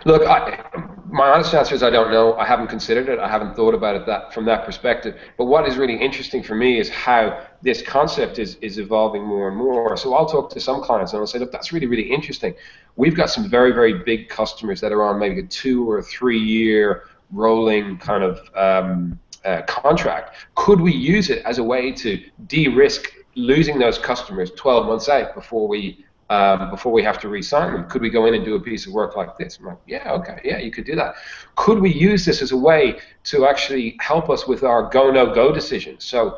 [0.05, 0.63] Look, I,
[1.11, 2.35] my honest answer is I don't know.
[2.35, 3.19] I haven't considered it.
[3.19, 5.17] I haven't thought about it that from that perspective.
[5.37, 9.49] But what is really interesting for me is how this concept is, is evolving more
[9.49, 9.97] and more.
[9.97, 12.53] So I'll talk to some clients and I'll say, look, that's really, really interesting.
[12.95, 16.39] We've got some very, very big customers that are on maybe a two or three
[16.39, 20.35] year rolling kind of um, uh, contract.
[20.55, 25.33] Could we use it as a way to de-risk losing those customers 12 months out
[25.33, 27.89] before we um, before we have to re-sign them?
[27.89, 29.57] Could we go in and do a piece of work like this?
[29.57, 31.15] I'm like, yeah, okay, yeah, you could do that.
[31.55, 35.33] Could we use this as a way to actually help us with our go no
[35.33, 36.03] go decisions?
[36.03, 36.37] So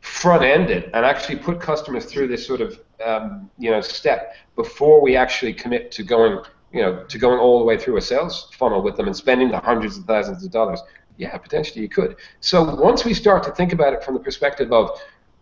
[0.00, 4.34] front end it and actually put customers through this sort of um, you know step
[4.56, 8.00] before we actually commit to going you know to going all the way through a
[8.00, 10.80] sales funnel with them and spending the hundreds of thousands of dollars.
[11.16, 12.16] Yeah, potentially you could.
[12.40, 14.98] So once we start to think about it from the perspective of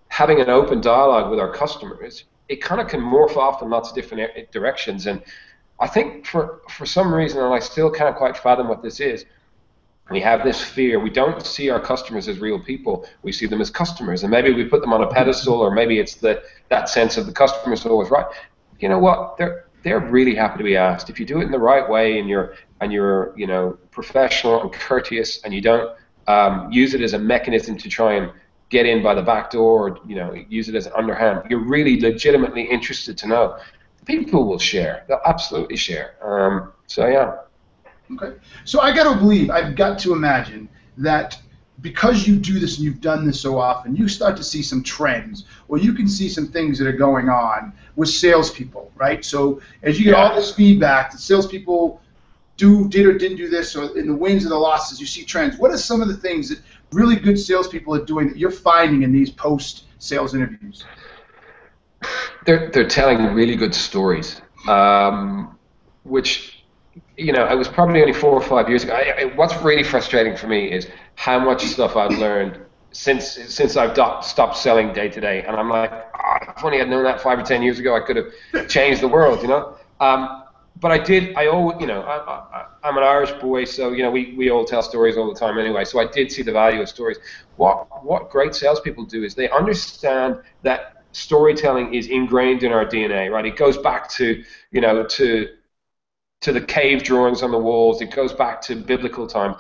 [0.09, 3.91] having an open dialogue with our customers, it kind of can morph off in lots
[3.91, 5.07] of different directions.
[5.07, 5.23] And
[5.81, 9.25] I think for for some reason, and I still can't quite fathom what this is,
[10.11, 10.99] we have this fear.
[10.99, 13.07] We don't see our customers as real people.
[13.23, 15.99] We see them as customers, and maybe we put them on a pedestal, or maybe
[15.99, 18.27] it's the that sense of the customer is always right.
[18.81, 19.37] You know what?
[19.37, 21.11] They're they're really happy to be asked.
[21.11, 24.63] If you do it in the right way, and you're and you're you know professional
[24.63, 25.95] and courteous, and you don't
[26.27, 28.33] um, use it as a mechanism to try and
[28.71, 31.43] get in by the back door or you know use it as an underhand.
[31.49, 33.59] You're really legitimately interested to know.
[34.05, 35.05] People will share.
[35.09, 36.17] They'll absolutely share.
[36.23, 37.39] Um, so yeah.
[38.13, 38.37] Okay.
[38.65, 39.51] So I got to believe.
[39.51, 41.39] I've got to imagine that
[41.81, 44.83] because you do this and you've done this so often, you start to see some
[44.83, 49.25] trends, or you can see some things that are going on with salespeople, right?
[49.25, 52.01] So as you get all this feedback, the salespeople
[52.57, 55.25] do did or didn't do this, or in the wins and the losses, you see
[55.25, 55.57] trends.
[55.59, 56.59] What are some of the things that
[56.93, 60.85] really good salespeople are doing that you're finding in these post-sales interviews?
[62.47, 65.59] They're they're telling really good stories, um,
[66.05, 66.59] which
[67.17, 68.93] you know, it was probably only four or five years ago.
[68.95, 72.61] I, I, what's really frustrating for me is how much stuff I've learned
[72.93, 76.81] since since I've do- stopped selling day to day, and I'm like, oh, if only
[76.81, 79.49] I'd known that five or ten years ago, I could have changed the world, you
[79.49, 79.77] know.
[80.01, 80.45] Um,
[80.81, 81.37] but I did.
[81.37, 84.65] I always, you know, I, am an Irish boy, so you know, we, we all
[84.65, 85.85] tell stories all the time anyway.
[85.85, 87.19] So I did see the value of stories.
[87.57, 93.31] What what great salespeople do is they understand that storytelling is ingrained in our DNA,
[93.31, 93.47] right?
[93.47, 95.49] It goes back to you know to
[96.41, 98.01] to the cave drawings on the walls.
[98.01, 99.57] It goes back to biblical times.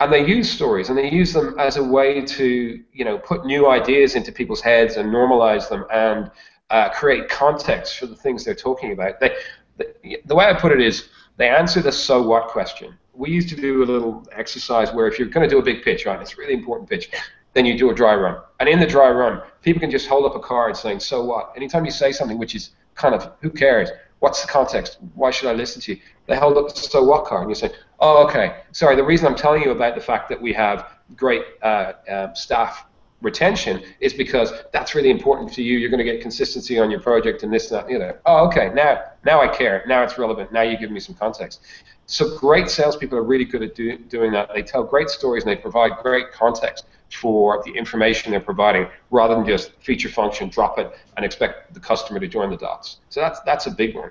[0.00, 3.44] And they use stories, and they use them as a way to, you know, put
[3.44, 6.30] new ideas into people's heads and normalize them and
[6.70, 9.18] uh, create context for the things they're talking about.
[9.20, 9.34] They,
[9.78, 12.96] the, the way I put it is, they answer the so what question.
[13.14, 15.82] We used to do a little exercise where if you're going to do a big
[15.82, 17.10] pitch, right, it's a really important pitch,
[17.54, 18.40] then you do a dry run.
[18.60, 21.52] And in the dry run, people can just hold up a card saying, so what?
[21.56, 23.88] Anytime you say something which is kind of, who cares?
[24.18, 24.98] What's the context?
[25.14, 26.00] Why should I listen to you?
[26.26, 28.62] They hold up the so what card, and you say, oh, okay.
[28.72, 30.86] Sorry, the reason I'm telling you about the fact that we have
[31.16, 32.84] great uh, uh, staff
[33.20, 35.78] retention is because that's really important to you.
[35.78, 38.16] You're going to get consistency on your project and this, and that, you know.
[38.26, 38.70] Oh, okay.
[38.74, 39.84] Now, now I care.
[39.86, 40.52] Now it's relevant.
[40.52, 41.60] Now you give me some context.
[42.06, 44.50] So great salespeople are really good at do, doing that.
[44.54, 49.34] They tell great stories and they provide great context for the information they're providing, rather
[49.34, 52.98] than just feature function, drop it, and expect the customer to join the dots.
[53.08, 54.10] So that's that's a big one.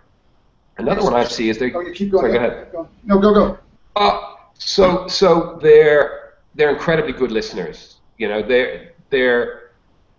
[0.79, 1.71] Another one I see is they.
[1.73, 2.23] Oh, you keep going.
[2.23, 2.71] Sorry, go ahead.
[2.71, 2.89] Go.
[3.03, 3.59] No, go go.
[3.95, 7.97] Uh, so so they're they're incredibly good listeners.
[8.17, 9.71] You know, they're they're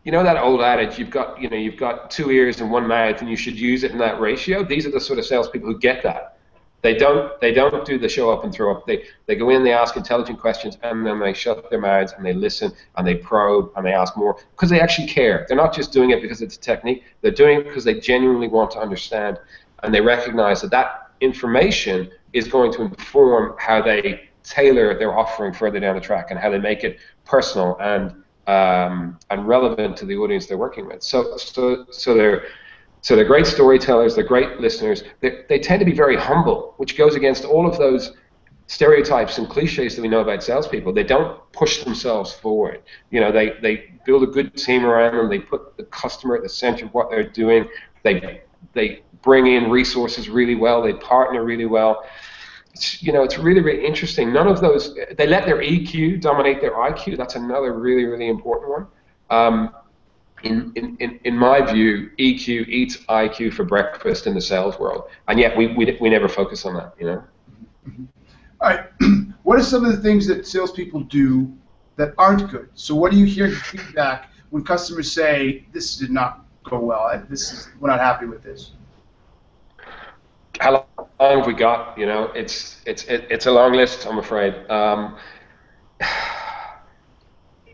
[0.05, 2.87] you know that old adage you've got you know you've got two ears and one
[2.87, 4.65] mouth and you should use it in that ratio.
[4.65, 6.39] These are the sort of salespeople who get that.
[6.81, 8.87] They don't they don't do the show up and throw up.
[8.87, 12.25] They they go in, they ask intelligent questions, and then they shut their mouths and
[12.25, 15.45] they listen and they probe and they ask more because they actually care.
[15.49, 17.03] They're not just doing it because it's a technique.
[17.21, 19.39] They're doing it because they genuinely want to understand,
[19.83, 25.53] and they recognize that that information is going to inform how they tailor their offering
[25.53, 30.07] further down the track and how they make it personal and um, and relevant to
[30.07, 31.03] the audience they're working with.
[31.03, 32.47] So so so they're
[33.03, 35.05] so they're great storytellers, they're great listeners.
[35.21, 38.13] They, they tend to be very humble, which goes against all of those
[38.67, 40.93] stereotypes and cliches that we know about salespeople.
[40.93, 42.83] They don't push themselves forward.
[43.11, 45.29] You know, they, they build a good team around them.
[45.31, 47.69] They put the customer at the center of what they're doing.
[48.03, 48.43] They
[48.75, 50.83] they bring in resources really well.
[50.83, 52.05] They partner really well.
[52.73, 54.33] It's, you know, it's really really interesting.
[54.33, 57.17] None of those they let their EQ dominate their IQ.
[57.17, 58.87] That's another really really important one.
[59.31, 59.75] Um,
[60.43, 65.39] in, in, in my view, EQ eats IQ for breakfast in the sales world, and
[65.39, 67.25] yet we, we, we never focus on that, you know.
[67.89, 68.05] Mm-hmm.
[68.61, 68.87] All right,
[69.43, 71.53] what are some of the things that salespeople do
[71.97, 72.69] that aren't good?
[72.75, 77.23] So, what do you hear feedback when customers say this did not go well?
[77.29, 78.73] This is we're not happy with this.
[80.61, 80.87] How
[81.21, 81.97] long have we got?
[81.99, 84.07] You know, it's it's it, it's a long list.
[84.07, 84.55] I'm afraid.
[84.71, 85.17] Um,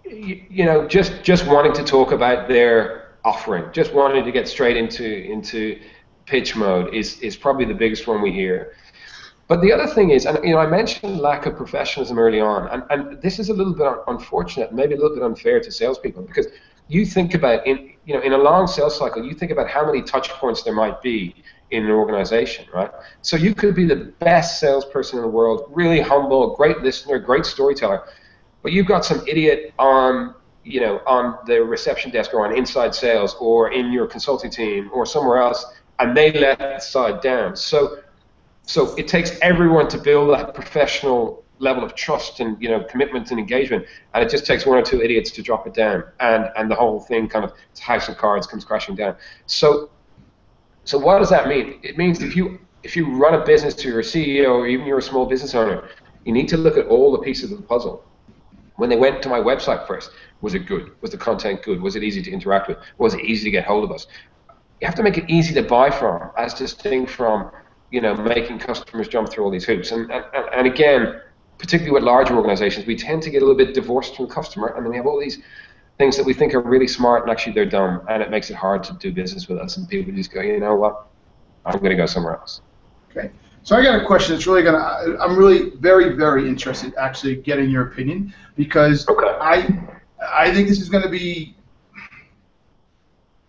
[0.04, 4.76] you know, just just wanting to talk about their offering, just wanting to get straight
[4.76, 5.80] into into
[6.26, 8.74] pitch mode is is probably the biggest one we hear.
[9.46, 12.68] But the other thing is, and you know, I mentioned lack of professionalism early on,
[12.68, 16.22] and, and this is a little bit unfortunate, maybe a little bit unfair to salespeople,
[16.22, 16.46] because
[16.88, 19.84] you think about in you know in a long sales cycle, you think about how
[19.86, 21.34] many touch points there might be
[21.70, 22.90] in an organization, right?
[23.22, 27.46] So you could be the best salesperson in the world, really humble, great listener, great
[27.46, 28.04] storyteller,
[28.62, 30.34] but you've got some idiot on
[30.64, 34.90] you know on the reception desk or on inside sales or in your consulting team
[34.92, 35.64] or somewhere else,
[35.98, 37.56] and they let side down.
[37.56, 37.98] So
[38.66, 43.30] so it takes everyone to build that professional level of trust and you know commitment
[43.30, 46.50] and engagement, and it just takes one or two idiots to drop it down, and
[46.56, 49.16] and the whole thing kind of house of cards comes crashing down.
[49.46, 49.90] So
[50.84, 51.80] so what does that mean?
[51.82, 54.98] It means if you if you run a business, you're a CEO, or even you're
[54.98, 55.88] a small business owner,
[56.24, 58.04] you need to look at all the pieces of the puzzle
[58.76, 60.10] when they went to my website first,
[60.40, 60.92] was it good?
[61.00, 61.80] Was the content good?
[61.80, 62.78] Was it easy to interact with?
[62.98, 64.06] Was it easy to get hold of us?
[64.80, 67.50] You have to make it easy to buy from, as distinct from,
[67.90, 69.92] you know, making customers jump through all these hoops.
[69.92, 71.20] And, and, and again,
[71.58, 74.68] particularly with larger organizations, we tend to get a little bit divorced from the customer,
[74.76, 75.40] and then we have all these
[75.98, 78.54] things that we think are really smart, and actually they're dumb, and it makes it
[78.54, 79.76] hard to do business with us.
[79.76, 81.06] And people just go, you know what,
[81.64, 82.60] I'm going to go somewhere else.
[83.10, 83.30] Okay.
[83.62, 85.16] So I got a question that's really gonna.
[85.20, 89.26] I'm really very very interested actually getting your opinion because okay.
[89.26, 89.66] I
[90.32, 91.56] I think this is going to be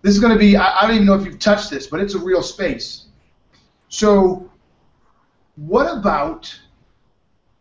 [0.03, 1.99] this is going to be I, I don't even know if you've touched this, but
[1.99, 3.07] it's a real space.
[3.89, 4.49] So
[5.57, 6.57] what about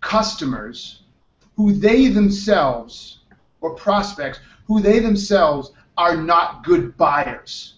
[0.01, 1.03] customers
[1.57, 3.21] who they themselves
[3.65, 7.75] or prospects who they themselves are not good buyers?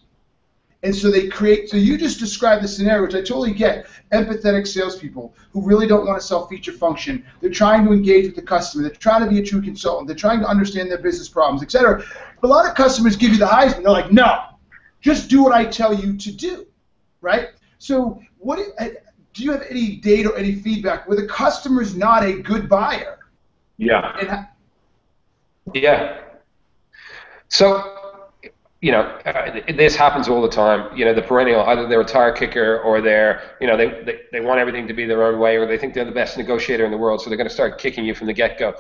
[0.82, 3.86] And so they create, so you just described the scenario, which I totally get.
[4.12, 7.24] Empathetic salespeople who really don't want to sell feature function.
[7.40, 8.82] They're trying to engage with the customer.
[8.82, 10.06] They're trying to be a true consultant.
[10.06, 12.04] They're trying to understand their business problems, etc.
[12.40, 13.82] But a lot of customers give you the Heisman.
[13.82, 14.44] They're like, no,
[15.00, 16.66] just do what I tell you to do,
[17.20, 17.48] right?
[17.78, 22.22] So what do you have any data or any feedback where the customer is not
[22.22, 23.18] a good buyer?
[24.22, 24.46] Yeah.
[25.74, 26.20] Yeah.
[27.48, 28.06] So
[28.82, 30.96] you know, uh, this happens all the time.
[30.96, 34.20] You know, the perennial, either they're a tire kicker or they're, you know, they, they,
[34.32, 36.84] they want everything to be their own way or they think they're the best negotiator
[36.84, 38.74] in the world, so they're going to start kicking you from the get-go.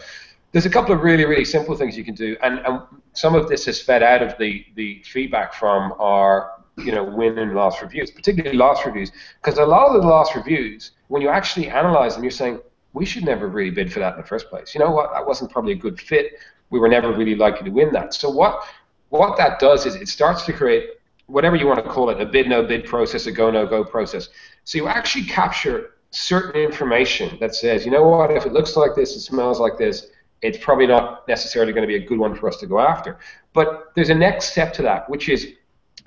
[0.52, 2.82] There's a couple of really, really simple things you can do, and, and
[3.14, 7.38] some of this is fed out of the, the feedback from our, you know, win
[7.38, 9.10] and loss reviews, particularly loss reviews,
[9.42, 12.60] because a lot of the loss reviews, when you actually analyze them, you're saying,
[12.92, 14.74] we should never really bid for that in the first place.
[14.74, 15.12] You know what?
[15.12, 16.34] That wasn't probably a good fit.
[16.70, 18.14] We were never really likely to win that.
[18.14, 18.64] So what
[19.10, 20.90] what that does is it starts to create
[21.26, 23.84] whatever you want to call it, a bid no bid process, a go no go
[23.84, 24.28] process.
[24.64, 28.94] So you actually capture certain information that says, you know what, if it looks like
[28.94, 30.08] this, it smells like this,
[30.42, 33.18] it's probably not necessarily going to be a good one for us to go after.
[33.52, 35.54] But there's a next step to that, which is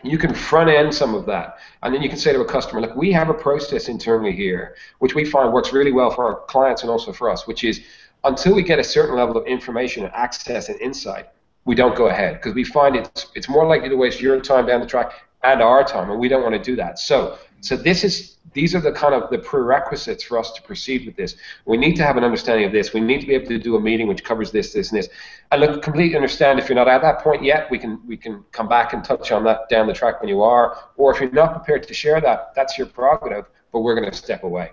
[0.04, 1.58] you can front end some of that.
[1.84, 4.76] And then you can say to a customer, look, we have a process internally here,
[5.00, 7.82] which we find works really well for our clients and also for us, which is
[8.24, 11.30] until we get a certain level of information and access and insight,
[11.66, 14.66] we don't go ahead because we find it's it's more likely to waste your time
[14.66, 15.12] down the track
[15.44, 17.00] and our time, and we don't want to do that.
[17.00, 21.06] So so this is these are the kind of the prerequisites for us to proceed
[21.06, 21.36] with this.
[21.66, 22.94] We need to have an understanding of this.
[22.94, 25.10] We need to be able to do a meeting which covers this, this, and this.
[25.52, 28.44] And look, completely understand if you're not at that point yet, we can we can
[28.52, 30.78] come back and touch on that down the track when you are.
[30.98, 33.46] Or if you're not prepared to share that, that's your prerogative.
[33.72, 34.72] But we're going to step away.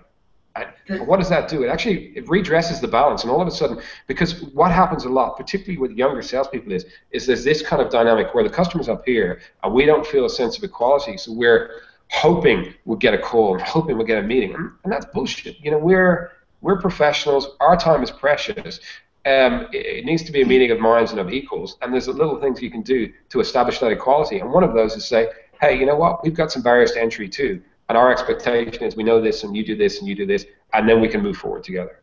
[0.87, 1.63] And what does that do?
[1.63, 5.09] It actually it redresses the balance, and all of a sudden, because what happens a
[5.09, 8.89] lot, particularly with younger salespeople, is is there's this kind of dynamic where the customer's
[8.89, 13.13] up here, and we don't feel a sense of equality, so we're hoping we'll get
[13.13, 15.59] a call, hoping we'll get a meeting, and that's bullshit.
[15.59, 16.31] You know, we're
[16.61, 17.49] we're professionals.
[17.59, 18.79] Our time is precious.
[19.25, 22.39] Um, it needs to be a meeting of minds and of equals, and there's little
[22.39, 24.39] things you can do to establish that equality.
[24.39, 25.27] And one of those is say,
[25.59, 26.23] hey, you know what?
[26.23, 29.55] We've got some barriers to entry too and our expectation is we know this and
[29.55, 32.01] you do this and you do this and then we can move forward together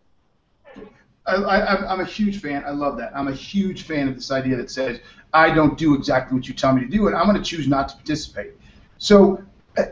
[1.26, 2.64] I, am a huge fan.
[2.66, 3.16] I love that.
[3.16, 5.00] I'm a huge fan of this idea that says
[5.32, 7.66] I don't do exactly what you tell me to do, and I'm going to choose
[7.66, 8.52] not to participate.
[8.98, 9.42] So,
[9.78, 9.84] uh,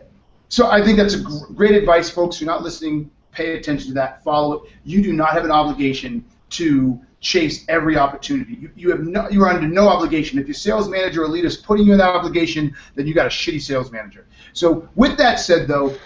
[0.49, 2.36] so I think that's great advice, folks.
[2.36, 4.22] If you're not listening, pay attention to that.
[4.22, 4.70] Follow it.
[4.84, 8.55] You do not have an obligation to chase every opportunity.
[8.55, 10.39] You, you have no, you are under no obligation.
[10.39, 13.27] If your sales manager or leader is putting you in that obligation, then you got
[13.27, 14.27] a shitty sales manager.
[14.53, 15.97] So with that said, though,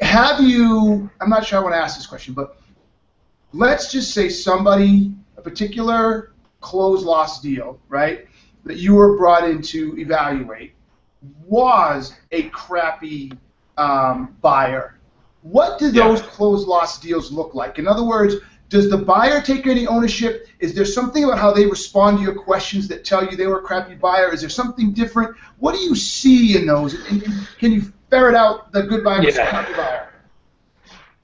[0.00, 1.08] have you?
[1.20, 2.58] I'm not sure I want to ask this question, but
[3.52, 8.26] let's just say somebody, a particular close loss deal, right,
[8.64, 10.72] that you were brought in to evaluate,
[11.44, 13.32] was a crappy
[13.76, 14.98] um, buyer.
[15.42, 16.26] What do those yeah.
[16.28, 17.78] close loss deals look like?
[17.78, 18.36] In other words,
[18.68, 20.48] does the buyer take any ownership?
[20.58, 23.60] Is there something about how they respond to your questions that tell you they were
[23.60, 24.32] a crappy buyer?
[24.32, 25.36] Is there something different?
[25.58, 26.94] What do you see in those?
[27.08, 27.22] And
[27.58, 29.48] can you ferret out the good buyer yeah.
[29.48, 30.12] crappy buyer?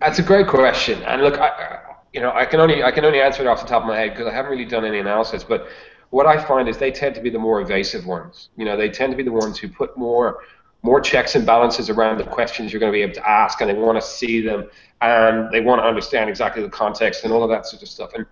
[0.01, 1.03] That's a great question.
[1.03, 1.81] And look, I,
[2.13, 3.97] you know, I can only I can only answer it off the top of my
[3.97, 5.43] head because I haven't really done any analysis.
[5.43, 5.69] But
[6.11, 8.51] what I find is they tend to be the more evasive ones.
[8.57, 10.41] You know, they tend to be the ones who put more
[10.83, 13.71] more checks and balances around the questions you're going to be able to ask, and
[13.71, 14.69] they want to see them,
[15.01, 18.13] and they want to understand exactly the context and all of that sort of stuff.
[18.15, 18.27] And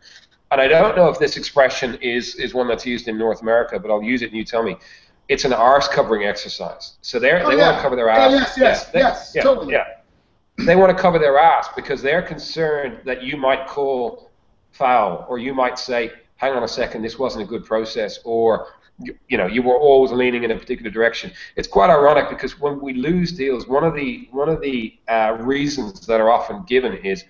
[0.52, 3.78] and I don't know if this expression is is one that's used in North America,
[3.78, 4.76] but I'll use it, and you tell me.
[5.28, 6.94] It's an arse covering exercise.
[7.02, 7.66] So they oh, they yeah.
[7.66, 8.32] want to cover their oh, ass.
[8.32, 9.72] Oh, yes, yes, yeah, they, yes, yeah, totally.
[9.72, 9.84] Yeah.
[10.66, 14.28] They want to cover their ass because they're concerned that you might call
[14.72, 18.66] foul, or you might say, "Hang on a second, this wasn't a good process," or
[19.02, 21.32] you, you know, you were always leaning in a particular direction.
[21.56, 25.38] It's quite ironic because when we lose deals, one of the one of the uh,
[25.40, 27.24] reasons that are often given is,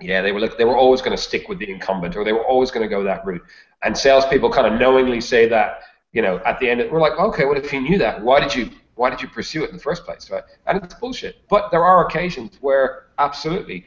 [0.00, 2.32] yeah, they were look, they were always going to stick with the incumbent, or they
[2.32, 3.42] were always going to go that route.
[3.82, 5.80] And salespeople kind of knowingly say that,
[6.12, 8.54] you know, at the end, we're like, okay, well, if you knew that, why did
[8.54, 10.44] you why did you pursue it in the first place, right?
[10.66, 11.36] And it's bullshit.
[11.48, 13.86] But there are occasions where absolutely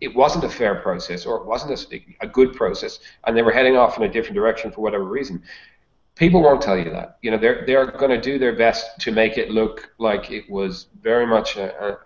[0.00, 3.50] it wasn't a fair process or it wasn't a, a good process, and they were
[3.50, 5.42] heading off in a different direction for whatever reason
[6.14, 7.18] people won't tell you that.
[7.22, 10.48] You know, they're they're going to do their best to make it look like it
[10.48, 11.96] was very much a,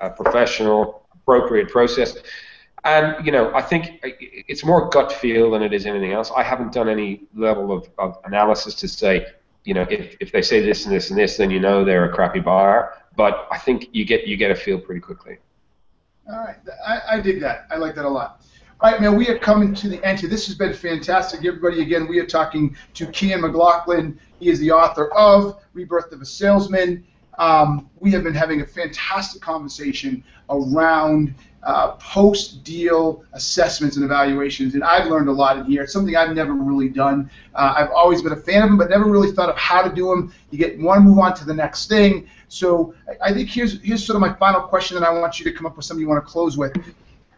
[0.00, 2.16] a, a, professional, appropriate process.
[2.84, 6.30] And you know, I think it's more gut feel than it is anything else.
[6.36, 9.26] I haven't done any level of, of analysis to say,
[9.64, 12.10] you know, if, if they say this and this and this, then you know they're
[12.10, 12.94] a crappy buyer.
[13.16, 15.38] But I think you get you get a feel pretty quickly.
[16.30, 16.56] All right,
[16.86, 17.66] I, I dig that.
[17.70, 18.42] I like that a lot.
[18.80, 20.30] All right, man, we are coming to the end here.
[20.30, 21.44] This has been fantastic.
[21.44, 24.16] Everybody, again, we are talking to Cian McLoughlin.
[24.38, 27.04] He is the author of Rebirth of a Salesman.
[27.40, 34.84] Um, we have been having a fantastic conversation around uh, post-deal assessments and evaluations, and
[34.84, 35.82] I've learned a lot in here.
[35.82, 37.28] It's something I've never really done.
[37.56, 39.92] Uh, I've always been a fan of them, but never really thought of how to
[39.92, 40.32] do them.
[40.52, 42.28] You get to move on to the next thing.
[42.46, 45.52] So I think here's here's sort of my final question that I want you to
[45.52, 46.72] come up with something you want to close with.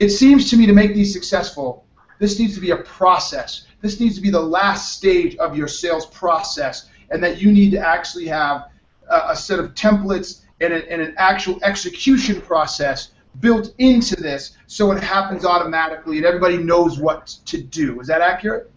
[0.01, 1.85] It seems to me to make these successful,
[2.19, 3.67] this needs to be a process.
[3.83, 7.71] This needs to be the last stage of your sales process, and that you need
[7.73, 8.71] to actually have
[9.09, 14.57] a, a set of templates and, a, and an actual execution process built into this
[14.67, 18.01] so it happens automatically and everybody knows what to do.
[18.01, 18.71] Is that accurate?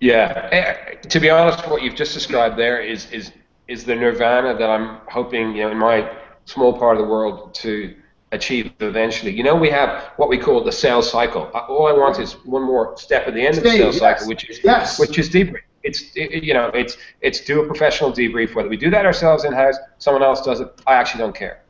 [0.00, 0.48] Yeah.
[0.52, 3.32] Eh, to be honest, what you've just described there is is
[3.68, 6.10] is the nirvana that I'm hoping, you know, in my
[6.44, 7.94] small part of the world to
[8.32, 9.32] achieve eventually.
[9.32, 11.50] You know, we have what we call the sales cycle.
[11.54, 13.98] Uh, all I want is one more step at the end of the sales yes.
[14.00, 14.98] cycle, which is yes.
[14.98, 15.62] which is debrief.
[15.82, 18.54] It's it, you know, it's it's do a professional debrief.
[18.54, 20.68] Whether we do that ourselves in house, someone else does it.
[20.86, 21.62] I actually don't care.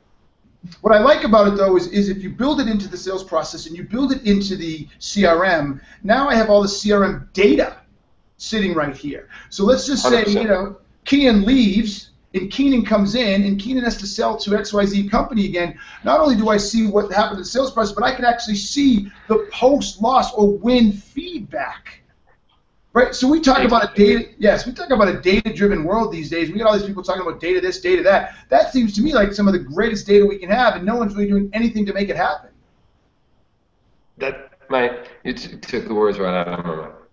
[0.80, 3.22] What I like about it though is, is if you build it into the sales
[3.22, 7.76] process and you build it into the CRM, now I have all the CRM data
[8.38, 9.28] sitting right here.
[9.50, 10.42] So let's just say, 100%.
[10.42, 15.10] you know, Cian leaves and Keenan comes in and Keenan has to sell to XYZ
[15.10, 18.14] company again, not only do I see what happened to the sales process, but I
[18.14, 22.02] can actually see the post loss or win feedback.
[22.92, 23.14] Right?
[23.14, 26.30] So we talk about a data yes, we talk about a data driven world these
[26.30, 26.50] days.
[26.50, 28.36] We get all these people talking about data this, data that.
[28.48, 30.96] That seems to me like some of the greatest data we can have, and no
[30.96, 32.50] one's really doing anything to make it happen.
[34.16, 37.05] That my you took the words right out of my mouth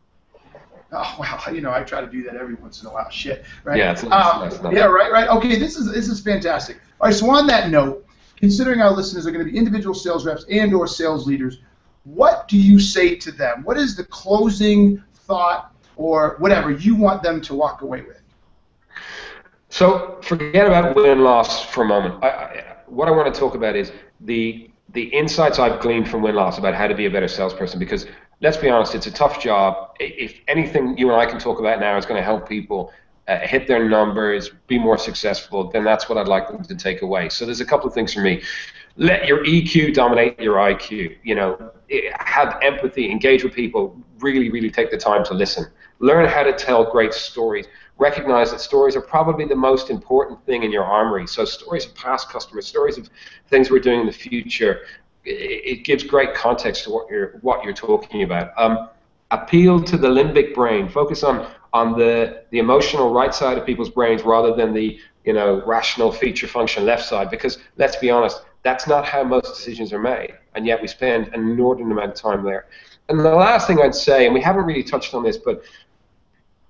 [0.94, 3.10] oh well, you know, I try to do that every once in a while.
[3.10, 3.78] Shit, right?
[3.78, 5.30] Yeah, it's, um, it's yeah, right, right.
[5.30, 6.80] Okay, this is this is fantastic.
[7.00, 8.06] All right, so on that note,
[8.38, 11.60] considering our listeners are going to be individual sales reps and/or sales leaders,
[12.04, 13.64] what do you say to them?
[13.64, 18.22] What is the closing thought or whatever you want them to walk away with?
[19.70, 22.24] So forget about win loss for a moment.
[22.24, 23.92] I, I, what I want to talk about is
[24.22, 27.80] the the insights I've gleaned from win loss about how to be a better salesperson
[27.80, 28.06] because
[28.42, 29.96] let's be honest, it's a tough job.
[30.00, 32.92] If anything you and I can talk about now is going to help people
[33.28, 37.02] uh, hit their numbers, be more successful, then that's what I'd like them to take
[37.02, 37.30] away.
[37.30, 38.42] So there's a couple of things for me.
[38.98, 41.18] Let your EQ dominate your IQ.
[41.24, 41.72] You know,
[42.20, 43.98] have empathy, engage with people.
[44.20, 45.66] Really, really take the time to listen.
[46.00, 47.66] Learn how to tell great stories.
[47.98, 51.26] Recognize that stories are probably the most important thing in your armory.
[51.28, 53.10] So stories of past customers, stories of
[53.48, 54.82] things we're doing in the future,
[55.26, 58.52] it gives great context to what you're what you're talking about.
[58.58, 58.90] Um,
[59.32, 60.90] appeal to the limbic brain.
[60.90, 65.34] Focus on on the the emotional right side of people's brains rather than the you
[65.34, 67.30] know rational feature function left side.
[67.30, 71.28] Because let's be honest, that's not how most decisions are made, and yet we spend
[71.30, 72.68] an inordinate amount of time there.
[73.10, 75.64] And the last thing I'd say, and we haven't really touched on this, but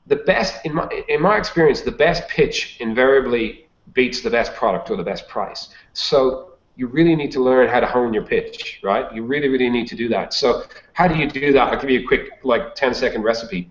[0.08, 4.90] the best in my in my experience, the best pitch invariably beats the best product
[4.90, 5.70] or the best price.
[5.94, 9.14] So you really need to learn how to hone your pitch, right?
[9.14, 10.34] You really, really need to do that.
[10.34, 10.64] So
[10.94, 11.74] how do you do that?
[11.74, 13.70] I'll give you a quick, like, 10 second recipe.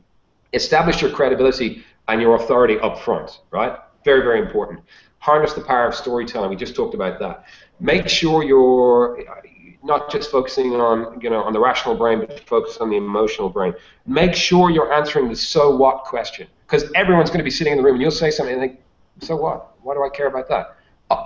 [0.52, 3.78] Establish your credibility and your authority up front, right?
[4.04, 4.80] Very, very important.
[5.18, 6.50] Harness the power of storytelling.
[6.50, 7.44] We just talked about that.
[7.80, 9.40] Make sure you're uh,
[9.82, 13.48] not just focusing on, you know, on the rational brain, but focus on the emotional
[13.48, 13.74] brain.
[14.06, 17.78] Make sure you're answering the so what question, because everyone's going to be sitting in
[17.78, 18.80] the room and you'll say something and think,
[19.20, 19.74] so what?
[19.82, 20.76] Why do I care about that?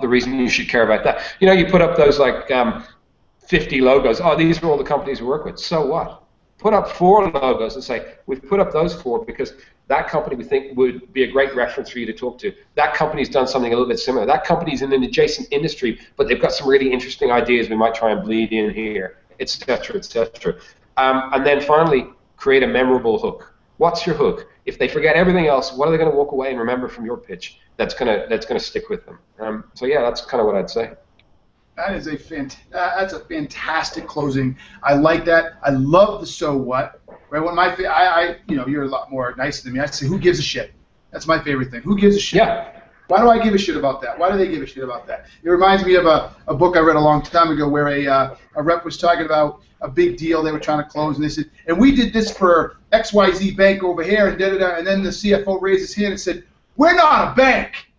[0.01, 1.21] The reason you should care about that.
[1.39, 2.83] You know, you put up those like um,
[3.47, 4.19] 50 logos.
[4.21, 5.59] Oh, these are all the companies we work with.
[5.59, 6.23] So what?
[6.57, 9.53] Put up four logos and say, we've put up those four because
[9.87, 12.53] that company we think would be a great reference for you to talk to.
[12.75, 14.25] That company's done something a little bit similar.
[14.25, 17.95] That company's in an adjacent industry, but they've got some really interesting ideas we might
[17.95, 20.55] try and bleed in here, etc., etc.
[20.97, 23.53] Um, and then finally, create a memorable hook.
[23.77, 24.49] What's your hook?
[24.67, 27.05] If they forget everything else, what are they going to walk away and remember from
[27.05, 27.59] your pitch?
[27.77, 29.19] That's gonna that's gonna stick with them.
[29.39, 30.91] Um, so yeah, that's kind of what I'd say.
[31.77, 34.57] That is a fant- uh, that's a fantastic closing.
[34.81, 35.53] I like that.
[35.63, 37.01] I love the so what.
[37.29, 37.39] Right?
[37.39, 39.79] When my fa- I, I you know you're a lot more nicer than me.
[39.79, 40.73] I say who gives a shit.
[41.11, 41.81] That's my favorite thing.
[41.81, 42.39] Who gives a shit?
[42.39, 42.73] Yeah.
[43.07, 44.19] Why do I give a shit about that?
[44.19, 45.27] Why do they give a shit about that?
[45.41, 48.05] It reminds me of a, a book I read a long time ago where a,
[48.05, 51.23] uh, a rep was talking about a big deal they were trying to close, and
[51.23, 54.75] they said, and we did this for XYZ Bank over here, and da da da.
[54.77, 56.43] And then the CFO raised his hand and said,
[56.75, 57.91] We're not a bank.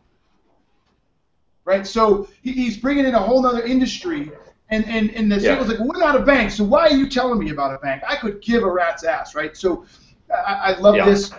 [1.64, 1.86] Right?
[1.86, 4.30] So he's bringing in a whole other industry,
[4.70, 5.57] and, and, and the yeah.
[5.57, 8.03] CFO's like, We're not a bank, so why are you telling me about a bank?
[8.07, 9.57] I could give a rat's ass, right?
[9.57, 9.84] So
[10.32, 11.05] I, I love yeah.
[11.05, 11.32] this.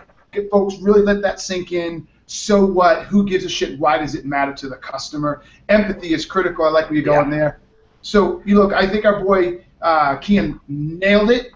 [0.52, 3.06] Folks, really let that sink in so what?
[3.06, 3.80] Who gives a shit?
[3.80, 5.42] Why does it matter to the customer?
[5.68, 6.64] Empathy is critical.
[6.64, 7.38] I like where you're going yeah.
[7.38, 7.60] there.
[8.04, 11.52] So you look, I think our boy uh, Cian nailed it.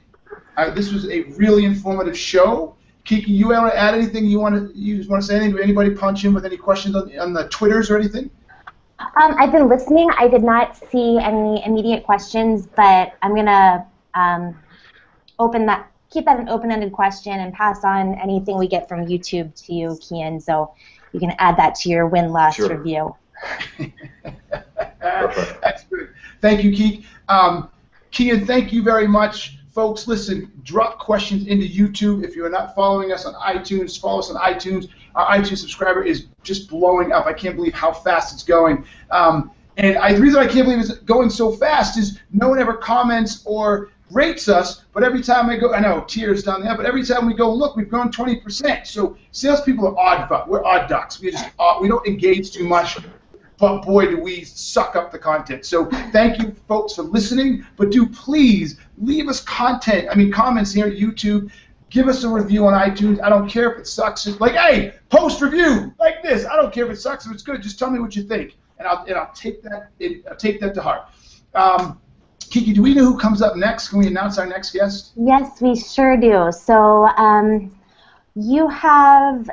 [0.58, 2.76] Uh, this was a really informative show.
[3.06, 4.26] Kiki, you want to add anything?
[4.26, 5.60] You want to you want to say anything?
[5.62, 8.30] Anybody punch in with any questions on, on the Twitters or anything?
[9.00, 10.10] Um, I've been listening.
[10.18, 14.58] I did not see any immediate questions, but I'm gonna um,
[15.40, 19.54] open that keep that an open-ended question and pass on anything we get from YouTube
[19.66, 20.74] to you, Cian, so
[21.12, 22.78] you can add that to your win-loss sure.
[22.78, 23.16] review.
[25.02, 26.10] That's good.
[26.40, 27.06] Thank you, Keith.
[27.28, 27.70] Um,
[28.12, 29.58] Cian, thank you very much.
[29.74, 32.24] Folks, listen, drop questions into YouTube.
[32.24, 34.88] If you're not following us on iTunes, follow us on iTunes.
[35.16, 37.26] Our iTunes subscriber is just blowing up.
[37.26, 38.86] I can't believe how fast it's going.
[39.10, 42.60] Um, and I, the reason I can't believe it's going so fast is no one
[42.60, 46.78] ever comments or rates us, but every time I go, I know tears down there,
[46.78, 48.86] but every time we go look, we've grown 20%.
[48.86, 51.20] So salespeople are odd, we're odd ducks.
[51.20, 53.00] We just uh, we don't engage too much,
[53.58, 55.66] but boy, do we suck up the content.
[55.66, 57.66] So thank you, folks, for listening.
[57.78, 60.08] But do please leave us content.
[60.12, 61.52] I mean, comments here YouTube.
[61.90, 63.22] Give us a review on iTunes.
[63.22, 64.26] I don't care if it sucks.
[64.40, 66.46] Like, hey, post review like this.
[66.46, 67.26] I don't care if it sucks.
[67.26, 69.90] If it's good, just tell me what you think, and I'll and I'll take that
[70.30, 71.08] I'll take that to heart.
[71.54, 72.00] Um,
[72.50, 73.90] Kiki, do we know who comes up next?
[73.90, 75.12] Can we announce our next guest?
[75.16, 76.52] Yes, we sure do.
[76.52, 77.76] So um,
[78.36, 79.50] you have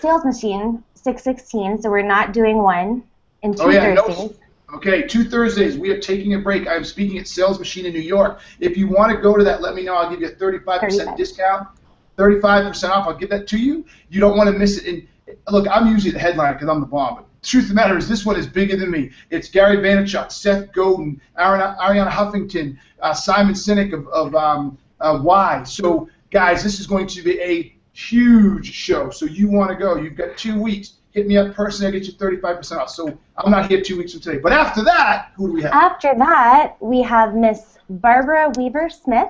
[0.00, 3.04] Sales Machine 616, so we're not doing one
[3.42, 4.18] in two oh, yeah, Thursdays.
[4.18, 4.34] No.
[4.76, 5.76] Okay, two Thursdays.
[5.76, 6.66] We are taking a break.
[6.66, 8.40] I'm speaking at Sales Machine in New York.
[8.58, 9.94] If you want to go to that, let me know.
[9.94, 11.16] I'll give you a 35% 35.
[11.16, 11.68] discount.
[12.16, 13.06] 35% off.
[13.06, 13.84] I'll give that to you.
[14.08, 14.86] You don't want to miss it.
[14.86, 17.16] And look, I'm usually the headline because I'm the bomb.
[17.16, 19.10] But truth of the matter is, this one is bigger than me.
[19.30, 25.18] It's Gary Vaynerchuk, Seth Godin, Arianna, Arianna Huffington, uh, Simon Sinek of, of um, uh,
[25.18, 25.64] Why.
[25.64, 29.10] So, guys, this is going to be a huge show.
[29.10, 29.96] So you want to go.
[29.96, 30.94] You've got two weeks.
[31.12, 31.86] Hit me up personally.
[31.86, 32.90] I'll get you 35% off.
[32.90, 34.38] So I'm not here two weeks from today.
[34.38, 35.72] But after that, who do we have?
[35.72, 39.28] After that, we have Miss Barbara Weaver Smith,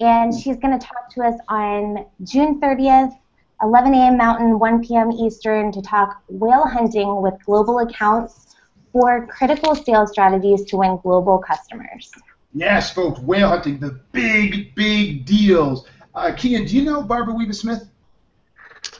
[0.00, 3.16] and she's going to talk to us on June 30th
[3.62, 4.16] 11 a.m.
[4.16, 5.12] Mountain, 1 p.m.
[5.12, 8.56] Eastern to talk whale hunting with global accounts
[8.92, 12.10] for critical sales strategies to win global customers.
[12.54, 15.86] Yes, folks, whale hunting, the big, big deals.
[16.14, 17.88] Uh, Cian, do you know Barbara Weaver Smith?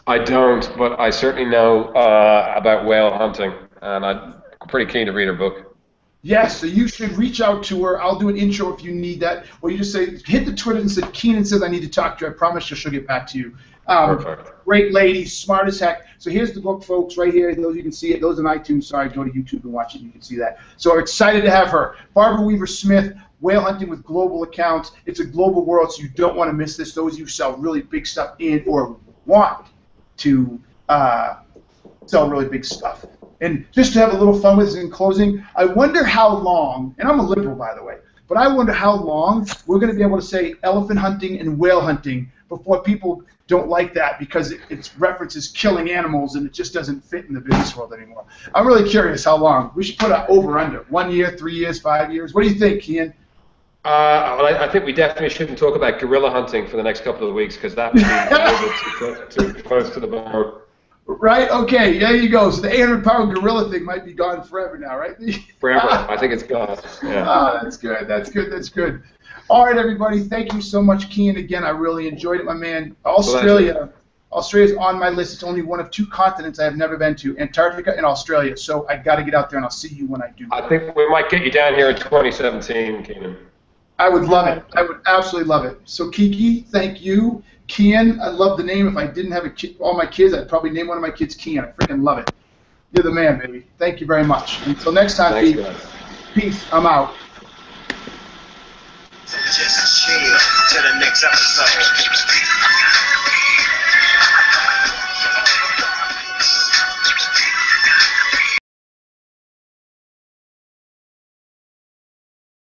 [0.07, 5.13] I don't, but I certainly know uh, about whale hunting, and I'm pretty keen to
[5.13, 5.77] read her book.
[6.25, 8.01] Yes, so you should reach out to her.
[8.01, 9.45] I'll do an intro if you need that.
[9.61, 12.19] Or you just say, hit the Twitter and say, Keenan says I need to talk
[12.19, 12.31] to you.
[12.31, 13.57] I promise you she'll get back to you.
[13.89, 14.65] Um, Perfect.
[14.65, 16.07] Great lady, smart as heck.
[16.19, 17.53] So here's the book, folks, right here.
[17.57, 18.21] Those you can see it.
[18.21, 18.85] Those on iTunes.
[18.85, 20.03] Sorry, go to YouTube and watch it.
[20.03, 20.61] You can see that.
[20.77, 21.97] So I'm excited to have her.
[22.15, 24.93] Barbara Weaver Smith, whale hunting with global accounts.
[25.07, 26.95] It's a global world, so you don't want to miss this.
[26.95, 28.97] Those of you who sell really big stuff in or
[29.27, 29.67] want
[30.23, 31.37] to uh,
[32.07, 33.05] sell really big stuff.
[33.41, 36.95] And just to have a little fun with this in closing, I wonder how long,
[36.99, 37.99] and I'm a liberal by the way,
[38.29, 41.59] but I wonder how long we're going to be able to say elephant hunting and
[41.59, 46.53] whale hunting before people don't like that because it, it references killing animals and it
[46.53, 48.25] just doesn't fit in the business world anymore.
[48.55, 49.73] I'm really curious how long.
[49.75, 50.85] We should put an over under.
[50.89, 52.33] One year, three years, five years.
[52.33, 53.13] What do you think, Ian?
[53.85, 57.03] Uh, well, I, I think we definitely shouldn't talk about gorilla hunting for the next
[57.03, 60.07] couple of weeks because that would be a little bit too, too close to the
[60.07, 60.61] bone.
[61.07, 61.51] Right?
[61.51, 62.51] Okay, there you go.
[62.53, 65.17] So the 800 pound gorilla thing might be gone forever now, right?
[65.61, 65.89] Forever.
[65.89, 66.79] I think it's gone.
[67.03, 67.25] Yeah.
[67.27, 68.07] Ah, that's good.
[68.07, 68.53] That's good.
[68.53, 69.03] That's good.
[69.51, 70.21] All right, everybody.
[70.21, 71.37] Thank you so much, Cian.
[71.37, 72.95] Again, I really enjoyed it, my man.
[73.05, 73.93] Australia.
[74.33, 75.35] Australia's on my list.
[75.35, 78.57] It's only one of two continents I have never been to, Antarctica and Australia.
[78.57, 80.47] So I got to get out there, and I'll see you when I do.
[80.53, 83.37] I think we might get you down here in 2017, Keenan.
[83.99, 84.65] I would love it.
[84.75, 85.79] I would absolutely love it.
[85.85, 87.43] So Kiki, thank you.
[87.69, 88.87] Cian, I love the name.
[88.89, 91.11] If I didn't have a kid, all my kids, I'd probably name one of my
[91.11, 91.65] kids Cian.
[91.65, 92.31] I freaking love it.
[92.93, 93.65] You're the man, baby.
[93.79, 94.67] Thank you very much.
[94.67, 95.65] Until next time, Thanks, Pete.
[95.65, 95.87] guys.
[96.35, 96.73] Peace.
[96.73, 97.15] I'm out.
[99.27, 100.39] Just chill
[100.69, 101.69] till the next episode.